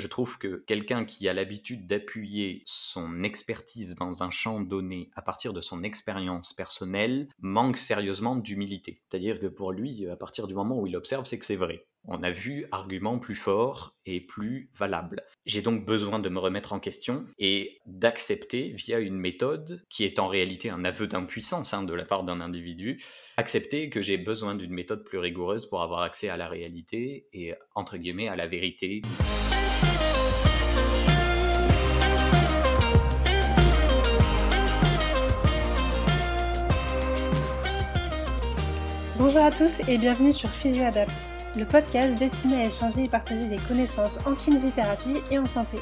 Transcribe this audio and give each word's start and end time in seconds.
Je 0.00 0.06
trouve 0.06 0.38
que 0.38 0.64
quelqu'un 0.66 1.04
qui 1.04 1.28
a 1.28 1.34
l'habitude 1.34 1.86
d'appuyer 1.86 2.62
son 2.64 3.22
expertise 3.22 3.96
dans 3.96 4.22
un 4.22 4.30
champ 4.30 4.62
donné 4.62 5.10
à 5.14 5.20
partir 5.20 5.52
de 5.52 5.60
son 5.60 5.82
expérience 5.82 6.54
personnelle 6.54 7.28
manque 7.38 7.76
sérieusement 7.76 8.34
d'humilité. 8.34 9.02
C'est-à-dire 9.10 9.38
que 9.38 9.46
pour 9.46 9.72
lui, 9.72 10.08
à 10.08 10.16
partir 10.16 10.46
du 10.46 10.54
moment 10.54 10.80
où 10.80 10.86
il 10.86 10.96
observe, 10.96 11.26
c'est 11.26 11.38
que 11.38 11.44
c'est 11.44 11.54
vrai. 11.54 11.84
On 12.06 12.22
a 12.22 12.30
vu 12.30 12.64
arguments 12.72 13.18
plus 13.18 13.34
forts 13.34 13.94
et 14.06 14.22
plus 14.22 14.70
valables. 14.74 15.22
J'ai 15.44 15.60
donc 15.60 15.84
besoin 15.84 16.18
de 16.18 16.30
me 16.30 16.38
remettre 16.38 16.72
en 16.72 16.80
question 16.80 17.26
et 17.38 17.78
d'accepter 17.84 18.70
via 18.70 19.00
une 19.00 19.18
méthode 19.18 19.84
qui 19.90 20.04
est 20.04 20.18
en 20.18 20.28
réalité 20.28 20.70
un 20.70 20.86
aveu 20.86 21.06
d'impuissance 21.08 21.74
hein, 21.74 21.82
de 21.82 21.92
la 21.92 22.06
part 22.06 22.24
d'un 22.24 22.40
individu, 22.40 23.04
accepter 23.36 23.90
que 23.90 24.00
j'ai 24.00 24.16
besoin 24.16 24.54
d'une 24.54 24.72
méthode 24.72 25.04
plus 25.04 25.18
rigoureuse 25.18 25.66
pour 25.66 25.82
avoir 25.82 26.00
accès 26.00 26.30
à 26.30 26.38
la 26.38 26.48
réalité 26.48 27.28
et 27.34 27.52
entre 27.74 27.98
guillemets 27.98 28.28
à 28.28 28.36
la 28.36 28.46
vérité. 28.46 29.02
Bonjour 39.20 39.42
à 39.42 39.50
tous 39.50 39.80
et 39.86 39.98
bienvenue 39.98 40.32
sur 40.32 40.48
PhysioAdapt 40.48 41.12
le 41.54 41.66
podcast 41.66 42.18
destiné 42.18 42.62
à 42.62 42.64
échanger 42.64 43.04
et 43.04 43.08
partager 43.08 43.48
des 43.48 43.58
connaissances 43.58 44.18
en 44.24 44.34
kinésithérapie 44.34 45.20
et 45.30 45.38
en 45.38 45.44
santé. 45.44 45.76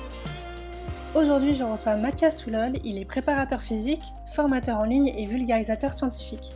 Aujourd'hui, 1.15 1.55
je 1.55 1.63
reçois 1.63 1.95
Mathias 1.95 2.43
Soulol, 2.43 2.73
il 2.83 2.99
est 2.99 3.05
préparateur 3.05 3.63
physique, 3.63 4.03
formateur 4.35 4.81
en 4.81 4.83
ligne 4.83 5.15
et 5.17 5.25
vulgarisateur 5.25 5.95
scientifique. 5.95 6.49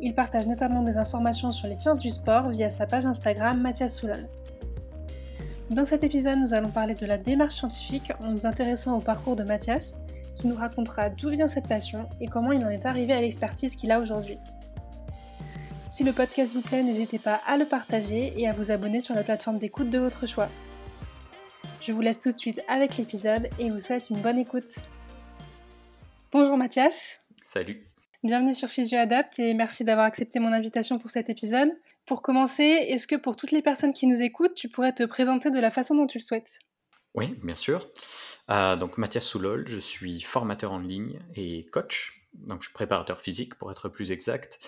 Il 0.00 0.16
partage 0.16 0.48
notamment 0.48 0.82
des 0.82 0.98
informations 0.98 1.52
sur 1.52 1.68
les 1.68 1.76
sciences 1.76 2.00
du 2.00 2.10
sport 2.10 2.48
via 2.48 2.68
sa 2.68 2.84
page 2.84 3.06
Instagram 3.06 3.60
Mathias 3.60 3.94
Soulol. 3.94 4.28
Dans 5.70 5.84
cet 5.84 6.02
épisode, 6.02 6.40
nous 6.40 6.52
allons 6.52 6.70
parler 6.70 6.94
de 6.94 7.06
la 7.06 7.16
démarche 7.16 7.54
scientifique 7.54 8.10
en 8.20 8.32
nous 8.32 8.44
intéressant 8.44 8.98
au 8.98 9.00
parcours 9.00 9.36
de 9.36 9.44
Mathias, 9.44 9.98
qui 10.34 10.48
nous 10.48 10.56
racontera 10.56 11.10
d'où 11.10 11.28
vient 11.28 11.46
cette 11.46 11.68
passion 11.68 12.08
et 12.20 12.26
comment 12.26 12.50
il 12.50 12.64
en 12.64 12.70
est 12.70 12.86
arrivé 12.86 13.12
à 13.12 13.20
l'expertise 13.20 13.76
qu'il 13.76 13.92
a 13.92 14.00
aujourd'hui. 14.00 14.38
Si 15.92 16.04
le 16.04 16.14
podcast 16.14 16.54
vous 16.54 16.62
plaît, 16.62 16.82
n'hésitez 16.82 17.18
pas 17.18 17.42
à 17.46 17.58
le 17.58 17.66
partager 17.66 18.32
et 18.34 18.48
à 18.48 18.54
vous 18.54 18.70
abonner 18.70 19.02
sur 19.02 19.14
la 19.14 19.22
plateforme 19.22 19.58
d'écoute 19.58 19.90
de 19.90 19.98
votre 19.98 20.26
choix. 20.26 20.48
Je 21.82 21.92
vous 21.92 22.00
laisse 22.00 22.18
tout 22.18 22.32
de 22.32 22.38
suite 22.38 22.62
avec 22.66 22.96
l'épisode 22.96 23.50
et 23.58 23.68
vous 23.68 23.78
souhaite 23.78 24.08
une 24.08 24.16
bonne 24.22 24.38
écoute. 24.38 24.76
Bonjour 26.32 26.56
Mathias. 26.56 27.20
Salut. 27.44 27.86
Bienvenue 28.24 28.54
sur 28.54 28.70
PhysioAdapt 28.70 29.38
et 29.38 29.52
merci 29.52 29.84
d'avoir 29.84 30.06
accepté 30.06 30.38
mon 30.38 30.54
invitation 30.54 30.98
pour 30.98 31.10
cet 31.10 31.28
épisode. 31.28 31.68
Pour 32.06 32.22
commencer, 32.22 32.64
est-ce 32.64 33.06
que 33.06 33.16
pour 33.16 33.36
toutes 33.36 33.52
les 33.52 33.60
personnes 33.60 33.92
qui 33.92 34.06
nous 34.06 34.22
écoutent, 34.22 34.54
tu 34.54 34.70
pourrais 34.70 34.94
te 34.94 35.02
présenter 35.02 35.50
de 35.50 35.60
la 35.60 35.70
façon 35.70 35.94
dont 35.94 36.06
tu 36.06 36.16
le 36.16 36.24
souhaites? 36.24 36.58
Oui, 37.12 37.38
bien 37.44 37.54
sûr. 37.54 37.90
Euh, 38.48 38.76
donc 38.76 38.96
Mathias 38.96 39.26
Soulol, 39.26 39.68
je 39.68 39.78
suis 39.78 40.22
formateur 40.22 40.72
en 40.72 40.78
ligne 40.78 41.20
et 41.34 41.66
coach. 41.66 42.26
Donc 42.32 42.62
je 42.62 42.68
suis 42.68 42.74
préparateur 42.74 43.20
physique 43.20 43.56
pour 43.56 43.70
être 43.70 43.90
plus 43.90 44.10
exact. 44.10 44.58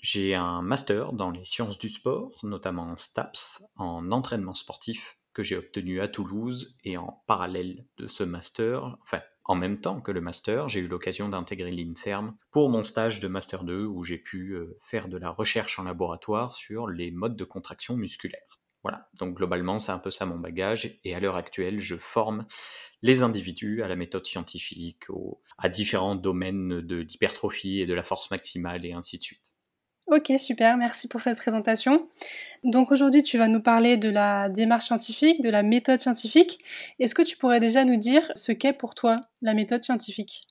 J'ai 0.00 0.34
un 0.34 0.62
master 0.62 1.12
dans 1.12 1.30
les 1.30 1.44
sciences 1.44 1.78
du 1.78 1.88
sport, 1.88 2.38
notamment 2.44 2.84
en 2.84 2.96
STAPS, 2.96 3.64
en 3.76 4.12
entraînement 4.12 4.54
sportif, 4.54 5.18
que 5.32 5.42
j'ai 5.42 5.56
obtenu 5.56 6.00
à 6.00 6.08
Toulouse. 6.08 6.76
Et 6.84 6.96
en 6.96 7.22
parallèle 7.26 7.84
de 7.96 8.06
ce 8.06 8.22
master, 8.22 8.96
enfin 9.02 9.20
en 9.44 9.54
même 9.54 9.80
temps 9.80 10.00
que 10.00 10.12
le 10.12 10.20
master, 10.20 10.68
j'ai 10.68 10.80
eu 10.80 10.88
l'occasion 10.88 11.28
d'intégrer 11.28 11.70
l'INSERM 11.70 12.36
pour 12.50 12.68
mon 12.68 12.82
stage 12.82 13.18
de 13.18 13.28
master 13.28 13.64
2 13.64 13.84
où 13.86 14.04
j'ai 14.04 14.18
pu 14.18 14.52
euh, 14.52 14.78
faire 14.82 15.08
de 15.08 15.16
la 15.16 15.30
recherche 15.30 15.78
en 15.78 15.84
laboratoire 15.84 16.54
sur 16.54 16.86
les 16.86 17.10
modes 17.10 17.36
de 17.36 17.44
contraction 17.44 17.96
musculaire. 17.96 18.60
Voilà, 18.84 19.08
donc 19.18 19.36
globalement 19.36 19.78
c'est 19.78 19.90
un 19.90 19.98
peu 19.98 20.10
ça 20.10 20.26
mon 20.26 20.38
bagage 20.38 21.00
et 21.02 21.14
à 21.14 21.20
l'heure 21.20 21.36
actuelle 21.36 21.80
je 21.80 21.96
forme 21.96 22.46
les 23.02 23.22
individus 23.22 23.82
à 23.82 23.88
la 23.88 23.96
méthode 23.96 24.26
scientifique, 24.26 25.04
à 25.56 25.68
différents 25.68 26.14
domaines 26.14 26.80
de 26.82 26.96
l'hypertrophie 26.96 27.80
et 27.80 27.86
de 27.86 27.94
la 27.94 28.02
force 28.02 28.30
maximale 28.30 28.84
et 28.84 28.92
ainsi 28.92 29.18
de 29.18 29.22
suite. 29.22 29.47
Ok, 30.10 30.32
super, 30.38 30.78
merci 30.78 31.06
pour 31.06 31.20
cette 31.20 31.36
présentation. 31.36 32.08
Donc 32.64 32.90
aujourd'hui, 32.92 33.22
tu 33.22 33.36
vas 33.36 33.46
nous 33.46 33.60
parler 33.60 33.98
de 33.98 34.08
la 34.08 34.48
démarche 34.48 34.86
scientifique, 34.86 35.42
de 35.42 35.50
la 35.50 35.62
méthode 35.62 36.00
scientifique. 36.00 36.60
Est-ce 36.98 37.14
que 37.14 37.22
tu 37.22 37.36
pourrais 37.36 37.60
déjà 37.60 37.84
nous 37.84 37.96
dire 37.96 38.30
ce 38.34 38.52
qu'est 38.52 38.72
pour 38.72 38.94
toi 38.94 39.28
la 39.42 39.52
méthode 39.52 39.82
scientifique? 39.82 40.46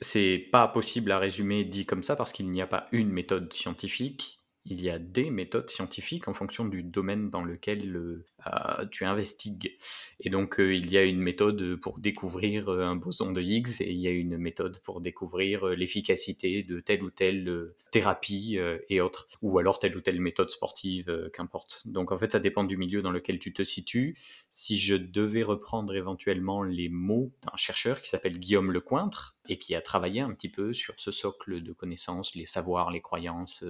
C'est 0.00 0.48
pas 0.50 0.66
possible 0.66 1.12
à 1.12 1.20
résumer 1.20 1.64
dit 1.64 1.86
comme 1.86 2.02
ça 2.02 2.16
parce 2.16 2.32
qu'il 2.32 2.50
n'y 2.50 2.60
a 2.60 2.66
pas 2.66 2.88
une 2.90 3.10
méthode 3.10 3.52
scientifique 3.52 4.42
il 4.64 4.80
y 4.80 4.90
a 4.90 4.98
des 4.98 5.30
méthodes 5.30 5.70
scientifiques 5.70 6.28
en 6.28 6.34
fonction 6.34 6.64
du 6.64 6.82
domaine 6.82 7.30
dans 7.30 7.42
lequel 7.42 8.22
euh, 8.46 8.86
tu 8.90 9.04
investigues. 9.04 9.76
Et 10.20 10.30
donc, 10.30 10.58
euh, 10.58 10.74
il 10.74 10.90
y 10.90 10.98
a 10.98 11.04
une 11.04 11.20
méthode 11.20 11.76
pour 11.76 11.98
découvrir 11.98 12.68
euh, 12.68 12.84
un 12.84 12.96
boson 12.96 13.32
de 13.32 13.40
Higgs 13.40 13.80
et 13.80 13.90
il 13.90 13.98
y 13.98 14.08
a 14.08 14.10
une 14.10 14.36
méthode 14.36 14.80
pour 14.80 15.00
découvrir 15.00 15.66
l'efficacité 15.66 16.62
de 16.62 16.80
telle 16.80 17.02
ou 17.02 17.10
telle 17.10 17.72
thérapie 17.90 18.58
et 18.88 19.00
autres, 19.02 19.28
ou 19.42 19.58
alors 19.58 19.78
telle 19.78 19.94
ou 19.96 20.00
telle 20.00 20.18
méthode 20.18 20.50
sportive, 20.50 21.30
qu'importe. 21.34 21.82
Donc, 21.84 22.10
en 22.10 22.18
fait, 22.18 22.32
ça 22.32 22.40
dépend 22.40 22.64
du 22.64 22.78
milieu 22.78 23.02
dans 23.02 23.10
lequel 23.10 23.38
tu 23.38 23.52
te 23.52 23.64
situes. 23.64 24.16
Si 24.50 24.78
je 24.78 24.96
devais 24.96 25.42
reprendre 25.42 25.94
éventuellement 25.94 26.62
les 26.62 26.88
mots 26.88 27.32
d'un 27.42 27.56
chercheur 27.56 28.00
qui 28.00 28.08
s'appelle 28.08 28.38
Guillaume 28.38 28.72
Lecointre 28.72 29.36
et 29.48 29.58
qui 29.58 29.74
a 29.74 29.82
travaillé 29.82 30.20
un 30.20 30.32
petit 30.32 30.48
peu 30.48 30.72
sur 30.72 30.94
ce 30.96 31.10
socle 31.10 31.62
de 31.62 31.72
connaissances, 31.72 32.34
les 32.34 32.46
savoirs, 32.46 32.90
les 32.90 33.02
croyances, 33.02 33.64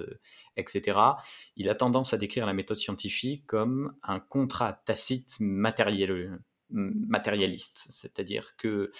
etc., 0.56 0.98
il 1.56 1.68
a 1.68 1.74
tendance 1.74 2.14
à 2.14 2.18
décrire 2.18 2.46
la 2.46 2.52
méthode 2.52 2.78
scientifique 2.78 3.46
comme 3.46 3.94
un 4.02 4.20
contrat 4.20 4.61
tacite 4.84 5.36
matérialiste, 5.40 7.86
c'est-à-dire 7.90 8.56
que 8.56 8.92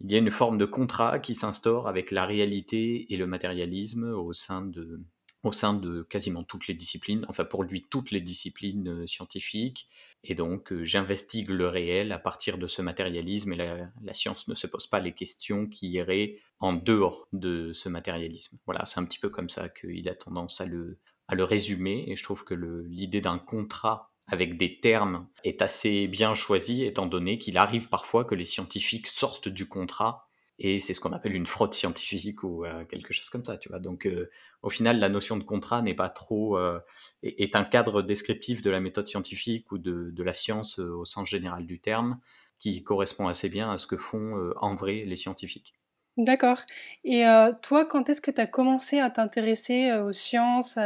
il 0.00 0.10
y 0.10 0.16
a 0.16 0.18
une 0.18 0.32
forme 0.32 0.58
de 0.58 0.64
contrat 0.64 1.20
qui 1.20 1.34
s'instaure 1.34 1.86
avec 1.86 2.10
la 2.10 2.26
réalité 2.26 3.12
et 3.12 3.16
le 3.16 3.26
matérialisme 3.26 4.04
au 4.04 4.32
sein 4.32 4.62
de, 4.62 5.00
au 5.42 5.52
sein 5.52 5.74
de 5.74 6.02
quasiment 6.02 6.44
toutes 6.44 6.68
les 6.68 6.74
disciplines, 6.74 7.26
enfin 7.28 7.44
pour 7.44 7.64
lui 7.64 7.86
toutes 7.88 8.12
les 8.12 8.20
disciplines 8.20 8.88
euh, 8.88 9.06
scientifiques, 9.06 9.88
et 10.22 10.34
donc 10.34 10.72
euh, 10.72 10.84
j'investigue 10.84 11.50
le 11.50 11.68
réel 11.68 12.12
à 12.12 12.18
partir 12.18 12.58
de 12.58 12.66
ce 12.66 12.80
matérialisme, 12.80 13.52
et 13.52 13.56
la, 13.56 14.14
science 14.14 14.46
ne 14.46 14.54
se 14.54 14.66
pose 14.66 14.86
pas 14.86 15.00
les 15.00 15.12
questions 15.12 15.66
qui 15.66 15.90
iraient 15.90 16.38
en 16.60 16.72
dehors 16.72 17.26
de 17.32 17.72
ce 17.72 17.88
matérialisme. 17.88 18.58
Voilà, 18.66 18.86
c'est 18.86 19.00
un 19.00 19.04
petit 19.04 19.18
peu 19.18 19.30
comme 19.30 19.50
ça 19.50 19.68
qu'il 19.68 20.08
a 20.08 20.14
tendance 20.14 20.60
à 20.60 20.66
le, 20.66 20.98
à 21.26 21.34
le 21.34 21.44
résumer, 21.44 22.04
et 22.08 22.14
je 22.14 22.22
trouve 22.22 22.44
que 22.44 22.54
l'idée 22.54 23.20
d'un 23.20 23.38
contrat 23.38 24.11
avec 24.32 24.56
des 24.56 24.80
termes 24.80 25.28
est 25.44 25.62
assez 25.62 26.08
bien 26.08 26.34
choisie, 26.34 26.84
étant 26.84 27.06
donné 27.06 27.38
qu'il 27.38 27.58
arrive 27.58 27.88
parfois 27.88 28.24
que 28.24 28.34
les 28.34 28.46
scientifiques 28.46 29.06
sortent 29.06 29.48
du 29.48 29.68
contrat 29.68 30.26
et 30.58 30.80
c'est 30.80 30.94
ce 30.94 31.00
qu'on 31.00 31.12
appelle 31.12 31.34
une 31.34 31.46
fraude 31.46 31.74
scientifique 31.74 32.42
ou 32.42 32.64
euh, 32.64 32.84
quelque 32.84 33.12
chose 33.12 33.28
comme 33.28 33.44
ça, 33.44 33.58
tu 33.58 33.68
vois. 33.68 33.78
Donc, 33.78 34.06
euh, 34.06 34.30
au 34.62 34.70
final, 34.70 34.98
la 34.98 35.08
notion 35.08 35.36
de 35.36 35.42
contrat 35.42 35.82
n'est 35.82 35.94
pas 35.94 36.08
trop 36.08 36.56
euh, 36.56 36.78
est, 37.22 37.56
un 37.56 37.64
cadre 37.64 38.00
descriptif 38.00 38.62
de 38.62 38.70
la 38.70 38.80
méthode 38.80 39.06
scientifique 39.06 39.70
ou 39.70 39.78
de 39.78 40.22
la 40.22 40.32
science 40.32 40.78
au 40.78 41.04
sens 41.04 41.28
général 41.28 41.66
du 41.66 41.80
terme, 41.80 42.20
qui 42.58 42.82
correspond 42.84 43.28
assez 43.28 43.48
bien 43.48 43.70
à 43.70 43.76
ce 43.76 43.86
que 43.86 43.96
font 43.96 44.52
en 44.56 44.74
vrai 44.76 45.04
les 45.04 45.16
scientifiques. 45.16 45.74
D'accord. 46.16 46.60
Et 47.02 47.24
toi, 47.62 47.84
quand 47.84 48.08
est-ce 48.08 48.20
que 48.20 48.30
tu 48.30 48.40
as 48.40 48.46
commencé 48.46 49.00
à 49.00 49.10
t'intéresser 49.10 49.92
aux 49.94 50.12
sciences, 50.12 50.78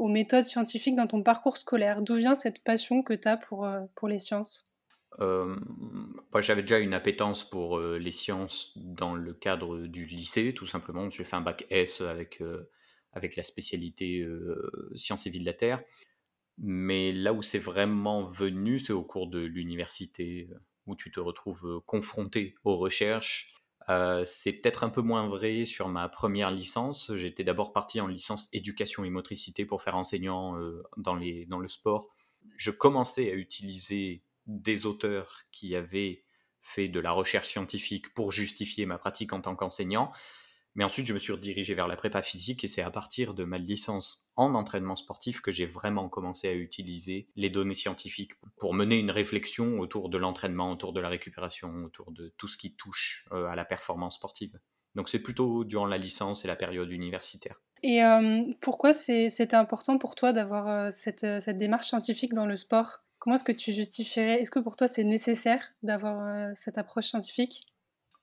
aux 0.00 0.08
méthodes 0.08 0.44
scientifiques 0.44 0.96
dans 0.96 1.06
ton 1.06 1.22
parcours 1.22 1.56
scolaire 1.56 2.02
D'où 2.02 2.16
vient 2.16 2.34
cette 2.34 2.62
passion 2.64 3.02
que 3.02 3.14
tu 3.14 3.28
as 3.28 3.36
pour, 3.36 3.68
pour 3.94 4.08
les 4.08 4.18
sciences? 4.18 4.64
Euh, 5.18 5.56
j'avais 6.40 6.62
déjà 6.62 6.78
une 6.78 6.94
appétence 6.94 7.48
pour 7.48 7.78
euh, 7.78 7.98
les 7.98 8.10
sciences 8.10 8.72
dans 8.76 9.14
le 9.14 9.34
cadre 9.34 9.86
du 9.86 10.04
lycée, 10.04 10.54
tout 10.54 10.66
simplement. 10.66 11.10
J'ai 11.10 11.24
fait 11.24 11.36
un 11.36 11.40
bac 11.40 11.66
S 11.70 12.00
avec, 12.00 12.40
euh, 12.40 12.68
avec 13.12 13.36
la 13.36 13.42
spécialité 13.42 14.26
sciences 14.94 15.26
et 15.26 15.30
vie 15.30 15.40
de 15.40 15.44
la 15.44 15.52
Terre. 15.52 15.82
Mais 16.58 17.12
là 17.12 17.32
où 17.32 17.42
c'est 17.42 17.58
vraiment 17.58 18.24
venu, 18.24 18.78
c'est 18.78 18.92
au 18.92 19.02
cours 19.02 19.28
de 19.28 19.40
l'université, 19.40 20.48
où 20.86 20.94
tu 20.94 21.10
te 21.10 21.20
retrouves 21.20 21.82
confronté 21.86 22.54
aux 22.64 22.76
recherches. 22.76 23.52
C'est 24.24 24.52
peut-être 24.52 24.84
un 24.84 24.90
peu 24.90 25.02
moins 25.02 25.28
vrai 25.28 25.64
sur 25.64 25.88
ma 25.88 26.08
première 26.08 26.50
licence. 26.50 27.12
J'étais 27.16 27.44
d'abord 27.44 27.72
parti 27.72 28.00
en 28.00 28.06
licence 28.06 28.48
éducation 28.52 29.04
et 29.04 29.10
motricité 29.10 29.64
pour 29.64 29.82
faire 29.82 29.96
enseignant 29.96 30.56
dans, 30.96 31.14
les, 31.14 31.46
dans 31.46 31.58
le 31.58 31.68
sport. 31.68 32.08
Je 32.56 32.70
commençais 32.70 33.30
à 33.30 33.34
utiliser 33.34 34.22
des 34.46 34.86
auteurs 34.86 35.42
qui 35.52 35.74
avaient 35.76 36.24
fait 36.60 36.88
de 36.88 37.00
la 37.00 37.12
recherche 37.12 37.48
scientifique 37.48 38.12
pour 38.14 38.32
justifier 38.32 38.86
ma 38.86 38.98
pratique 38.98 39.32
en 39.32 39.40
tant 39.40 39.56
qu'enseignant. 39.56 40.12
Mais 40.74 40.84
ensuite, 40.84 41.06
je 41.06 41.12
me 41.12 41.18
suis 41.18 41.32
redirigé 41.32 41.74
vers 41.74 41.88
la 41.88 41.96
prépa 41.96 42.22
physique 42.22 42.62
et 42.62 42.68
c'est 42.68 42.82
à 42.82 42.90
partir 42.90 43.34
de 43.34 43.44
ma 43.44 43.58
licence 43.58 44.28
en 44.36 44.54
entraînement 44.54 44.96
sportif 44.96 45.40
que 45.40 45.50
j'ai 45.50 45.66
vraiment 45.66 46.08
commencé 46.08 46.48
à 46.48 46.54
utiliser 46.54 47.28
les 47.34 47.50
données 47.50 47.74
scientifiques 47.74 48.32
pour 48.58 48.72
mener 48.72 48.98
une 48.98 49.10
réflexion 49.10 49.80
autour 49.80 50.08
de 50.08 50.18
l'entraînement, 50.18 50.70
autour 50.70 50.92
de 50.92 51.00
la 51.00 51.08
récupération, 51.08 51.84
autour 51.84 52.12
de 52.12 52.32
tout 52.38 52.46
ce 52.46 52.56
qui 52.56 52.74
touche 52.74 53.26
euh, 53.32 53.46
à 53.46 53.56
la 53.56 53.64
performance 53.64 54.16
sportive. 54.16 54.58
Donc 54.94 55.08
c'est 55.08 55.18
plutôt 55.18 55.64
durant 55.64 55.86
la 55.86 55.98
licence 55.98 56.44
et 56.44 56.48
la 56.48 56.56
période 56.56 56.90
universitaire. 56.90 57.60
Et 57.82 58.04
euh, 58.04 58.42
pourquoi 58.60 58.92
c'était 58.92 59.54
important 59.54 59.98
pour 59.98 60.14
toi 60.14 60.32
d'avoir 60.32 60.68
euh, 60.68 60.90
cette, 60.92 61.26
cette 61.40 61.56
démarche 61.56 61.88
scientifique 61.88 62.34
dans 62.34 62.46
le 62.46 62.56
sport? 62.56 62.98
Comment 63.18 63.34
est-ce 63.34 63.44
que 63.44 63.52
tu 63.52 63.72
justifierais? 63.72 64.40
Est-ce 64.40 64.50
que 64.50 64.60
pour 64.60 64.76
toi 64.76 64.86
c'est 64.86 65.04
nécessaire 65.04 65.62
d'avoir 65.82 66.56
cette 66.56 66.78
approche 66.78 67.08
scientifique? 67.08 67.66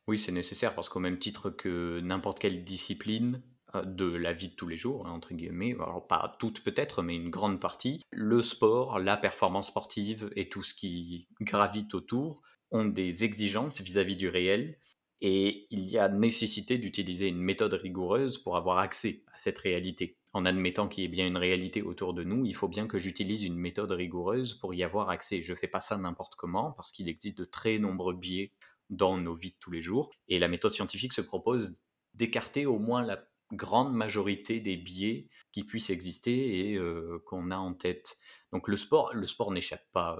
Oui, 0.07 0.19
c'est 0.19 0.31
nécessaire 0.31 0.73
parce 0.73 0.89
qu'au 0.89 0.99
même 0.99 1.19
titre 1.19 1.49
que 1.49 1.99
n'importe 1.99 2.39
quelle 2.39 2.63
discipline, 2.63 3.41
de 3.85 4.05
la 4.05 4.33
vie 4.33 4.49
de 4.49 4.55
tous 4.55 4.67
les 4.67 4.77
jours, 4.77 5.07
hein, 5.07 5.11
entre 5.11 5.33
guillemets, 5.33 5.73
alors 5.73 6.07
pas 6.07 6.35
toutes 6.39 6.63
peut-être, 6.63 7.03
mais 7.03 7.15
une 7.15 7.29
grande 7.29 7.59
partie, 7.59 8.01
le 8.11 8.41
sport, 8.41 8.99
la 8.99 9.17
performance 9.17 9.67
sportive 9.67 10.31
et 10.35 10.49
tout 10.49 10.63
ce 10.63 10.73
qui 10.73 11.27
gravite 11.41 11.93
autour 11.93 12.41
ont 12.71 12.85
des 12.85 13.23
exigences 13.23 13.81
vis-à-vis 13.81 14.15
du 14.15 14.29
réel 14.29 14.77
et 15.21 15.67
il 15.71 15.89
y 15.89 15.97
a 15.97 16.09
nécessité 16.09 16.77
d'utiliser 16.77 17.27
une 17.27 17.39
méthode 17.39 17.73
rigoureuse 17.73 18.37
pour 18.37 18.55
avoir 18.55 18.77
accès 18.77 19.23
à 19.33 19.37
cette 19.37 19.57
réalité. 19.57 20.17
En 20.33 20.45
admettant 20.45 20.87
qu'il 20.87 21.03
y 21.03 21.05
ait 21.05 21.09
bien 21.09 21.25
une 21.25 21.37
réalité 21.37 21.81
autour 21.81 22.13
de 22.13 22.23
nous, 22.23 22.45
il 22.45 22.55
faut 22.55 22.67
bien 22.67 22.85
que 22.85 22.99
j'utilise 22.99 23.43
une 23.43 23.57
méthode 23.57 23.91
rigoureuse 23.91 24.53
pour 24.53 24.75
y 24.75 24.83
avoir 24.83 25.09
accès. 25.09 25.41
Je 25.41 25.53
ne 25.53 25.57
fais 25.57 25.67
pas 25.67 25.79
ça 25.79 25.97
n'importe 25.97 26.35
comment 26.35 26.73
parce 26.73 26.91
qu'il 26.91 27.09
existe 27.09 27.39
de 27.39 27.45
très 27.45 27.79
nombreux 27.79 28.13
biais 28.13 28.51
dans 28.89 29.17
nos 29.17 29.35
vies 29.35 29.51
de 29.51 29.57
tous 29.59 29.71
les 29.71 29.81
jours 29.81 30.11
et 30.27 30.39
la 30.39 30.47
méthode 30.47 30.73
scientifique 30.73 31.13
se 31.13 31.21
propose 31.21 31.81
d'écarter 32.13 32.65
au 32.65 32.79
moins 32.79 33.03
la 33.03 33.23
grande 33.53 33.93
majorité 33.93 34.59
des 34.59 34.77
biais 34.77 35.27
qui 35.51 35.63
puissent 35.63 35.89
exister 35.89 36.71
et 36.71 36.75
euh, 36.75 37.21
qu'on 37.25 37.51
a 37.51 37.57
en 37.57 37.73
tête. 37.73 38.17
Donc 38.51 38.67
le 38.67 38.77
sport, 38.77 39.13
le 39.13 39.25
sport 39.25 39.51
n'échappe 39.51 39.85
pas. 39.91 40.19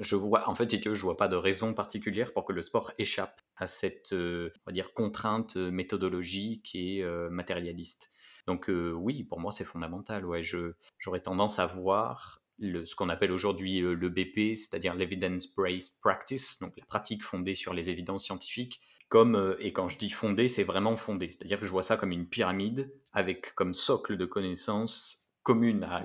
Je 0.00 0.16
vois, 0.16 0.48
en 0.48 0.54
fait, 0.54 0.70
si 0.70 0.80
tu 0.80 0.88
veux, 0.88 0.94
je 0.94 1.02
vois 1.02 1.16
pas 1.16 1.28
de 1.28 1.36
raison 1.36 1.72
particulière 1.72 2.32
pour 2.32 2.44
que 2.44 2.52
le 2.52 2.62
sport 2.62 2.92
échappe 2.98 3.40
à 3.56 3.66
cette, 3.66 4.12
euh, 4.12 4.50
on 4.66 4.70
va 4.70 4.72
dire, 4.72 4.92
contrainte 4.92 5.56
méthodologique 5.56 6.74
et 6.74 7.02
euh, 7.02 7.30
matérialiste. 7.30 8.10
Donc 8.46 8.68
oui, 8.68 9.24
pour 9.24 9.40
moi, 9.40 9.52
c'est 9.52 9.64
fondamental. 9.64 10.26
Ouais, 10.26 10.42
je, 10.42 10.74
j'aurais 10.98 11.22
tendance 11.22 11.58
à 11.58 11.66
voir 11.66 12.43
le, 12.58 12.84
ce 12.84 12.94
qu'on 12.94 13.08
appelle 13.08 13.32
aujourd'hui 13.32 13.80
le 13.80 14.08
BP, 14.08 14.56
c'est-à-dire 14.56 14.94
l'evidence-based 14.94 16.00
practice, 16.00 16.58
donc 16.60 16.76
la 16.76 16.84
pratique 16.84 17.24
fondée 17.24 17.54
sur 17.54 17.74
les 17.74 17.90
évidences 17.90 18.24
scientifiques, 18.24 18.80
comme, 19.08 19.36
euh, 19.36 19.56
et 19.60 19.72
quand 19.72 19.88
je 19.88 19.96
dis 19.96 20.10
fondé, 20.10 20.48
c'est 20.48 20.64
vraiment 20.64 20.96
fondé. 20.96 21.28
C'est-à-dire 21.28 21.60
que 21.60 21.66
je 21.66 21.70
vois 21.70 21.84
ça 21.84 21.96
comme 21.96 22.10
une 22.10 22.28
pyramide 22.28 22.92
avec 23.12 23.54
comme 23.54 23.74
socle 23.74 24.16
de 24.16 24.24
connaissances 24.24 25.30
communes 25.42 25.84
à 25.84 26.02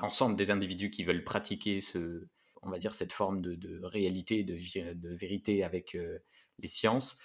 l'ensemble 0.00 0.34
des 0.34 0.50
individus 0.50 0.90
qui 0.90 1.04
veulent 1.04 1.24
pratiquer 1.24 1.80
ce, 1.80 2.26
on 2.62 2.70
va 2.70 2.78
dire, 2.78 2.94
cette 2.94 3.12
forme 3.12 3.42
de, 3.42 3.84
réalité, 3.84 4.42
de, 4.42 5.14
vérité 5.14 5.62
avec 5.62 5.94
euh, 5.94 6.18
les 6.58 6.68
sciences. 6.68 7.20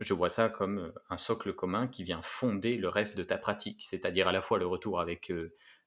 Je 0.00 0.14
vois 0.14 0.28
ça 0.28 0.48
comme 0.48 0.78
euh, 0.78 0.92
un 1.10 1.16
socle 1.16 1.52
commun 1.52 1.86
qui 1.86 2.04
vient 2.04 2.22
fonder 2.22 2.76
le 2.76 2.88
reste 2.88 3.18
de 3.18 3.24
ta 3.24 3.36
pratique, 3.36 3.84
c'est-à-dire 3.84 4.28
à 4.28 4.32
la 4.32 4.40
fois 4.40 4.58
le 4.58 4.66
retour 4.66 4.98
avec 4.98 5.32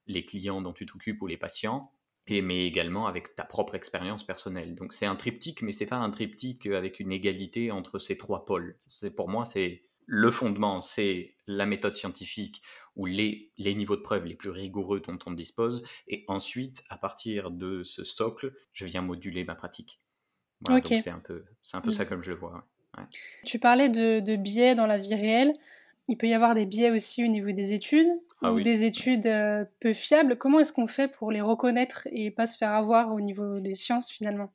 les 0.06 0.24
clients 0.24 0.62
dont 0.62 0.72
tu 0.72 0.86
t'occupes 0.86 1.20
ou 1.20 1.26
les 1.26 1.36
patients, 1.36 1.90
mais 2.28 2.66
également 2.66 3.06
avec 3.06 3.34
ta 3.34 3.44
propre 3.44 3.74
expérience 3.74 4.24
personnelle. 4.24 4.74
Donc 4.74 4.92
c'est 4.92 5.06
un 5.06 5.16
triptyque, 5.16 5.62
mais 5.62 5.72
c'est 5.72 5.86
pas 5.86 5.96
un 5.96 6.10
triptyque 6.10 6.66
avec 6.66 7.00
une 7.00 7.12
égalité 7.12 7.70
entre 7.70 7.98
ces 7.98 8.16
trois 8.16 8.44
pôles. 8.44 8.78
C'est 8.88 9.10
pour 9.10 9.28
moi 9.28 9.44
c'est 9.44 9.82
le 10.10 10.30
fondement, 10.30 10.80
c'est 10.80 11.34
la 11.46 11.66
méthode 11.66 11.94
scientifique 11.94 12.62
ou 12.96 13.04
les, 13.04 13.52
les 13.58 13.74
niveaux 13.74 13.96
de 13.96 14.00
preuve 14.00 14.24
les 14.24 14.34
plus 14.34 14.48
rigoureux 14.50 15.00
dont 15.00 15.18
on 15.26 15.32
dispose, 15.32 15.86
et 16.08 16.24
ensuite 16.28 16.82
à 16.88 16.96
partir 16.96 17.50
de 17.50 17.82
ce 17.84 18.04
socle, 18.04 18.54
je 18.72 18.86
viens 18.86 19.02
moduler 19.02 19.44
ma 19.44 19.54
pratique. 19.54 20.00
c'est 20.66 21.10
un 21.10 21.20
peu, 21.20 21.44
un 21.74 21.80
peu 21.80 21.90
ça 21.90 22.06
comme 22.06 22.22
je 22.22 22.32
le 22.32 22.38
vois. 22.38 22.66
Tu 23.44 23.58
parlais 23.58 23.90
de, 23.90 24.20
de 24.20 24.36
biais 24.36 24.74
dans 24.74 24.86
la 24.86 24.98
vie 24.98 25.14
réelle. 25.14 25.54
Il 26.08 26.16
peut 26.16 26.26
y 26.26 26.34
avoir 26.34 26.54
des 26.54 26.66
biais 26.66 26.90
aussi 26.90 27.22
au 27.22 27.28
niveau 27.28 27.52
des 27.52 27.72
études, 27.72 28.08
ah 28.42 28.52
ou 28.52 28.60
des 28.60 28.84
études 28.84 29.26
euh, 29.26 29.64
peu 29.80 29.92
fiables. 29.92 30.36
Comment 30.36 30.60
est-ce 30.60 30.72
qu'on 30.72 30.86
fait 30.86 31.08
pour 31.08 31.30
les 31.30 31.40
reconnaître 31.40 32.08
et 32.10 32.30
pas 32.30 32.46
se 32.46 32.56
faire 32.56 32.70
avoir 32.70 33.12
au 33.12 33.20
niveau 33.20 33.60
des 33.60 33.74
sciences 33.74 34.10
finalement? 34.10 34.52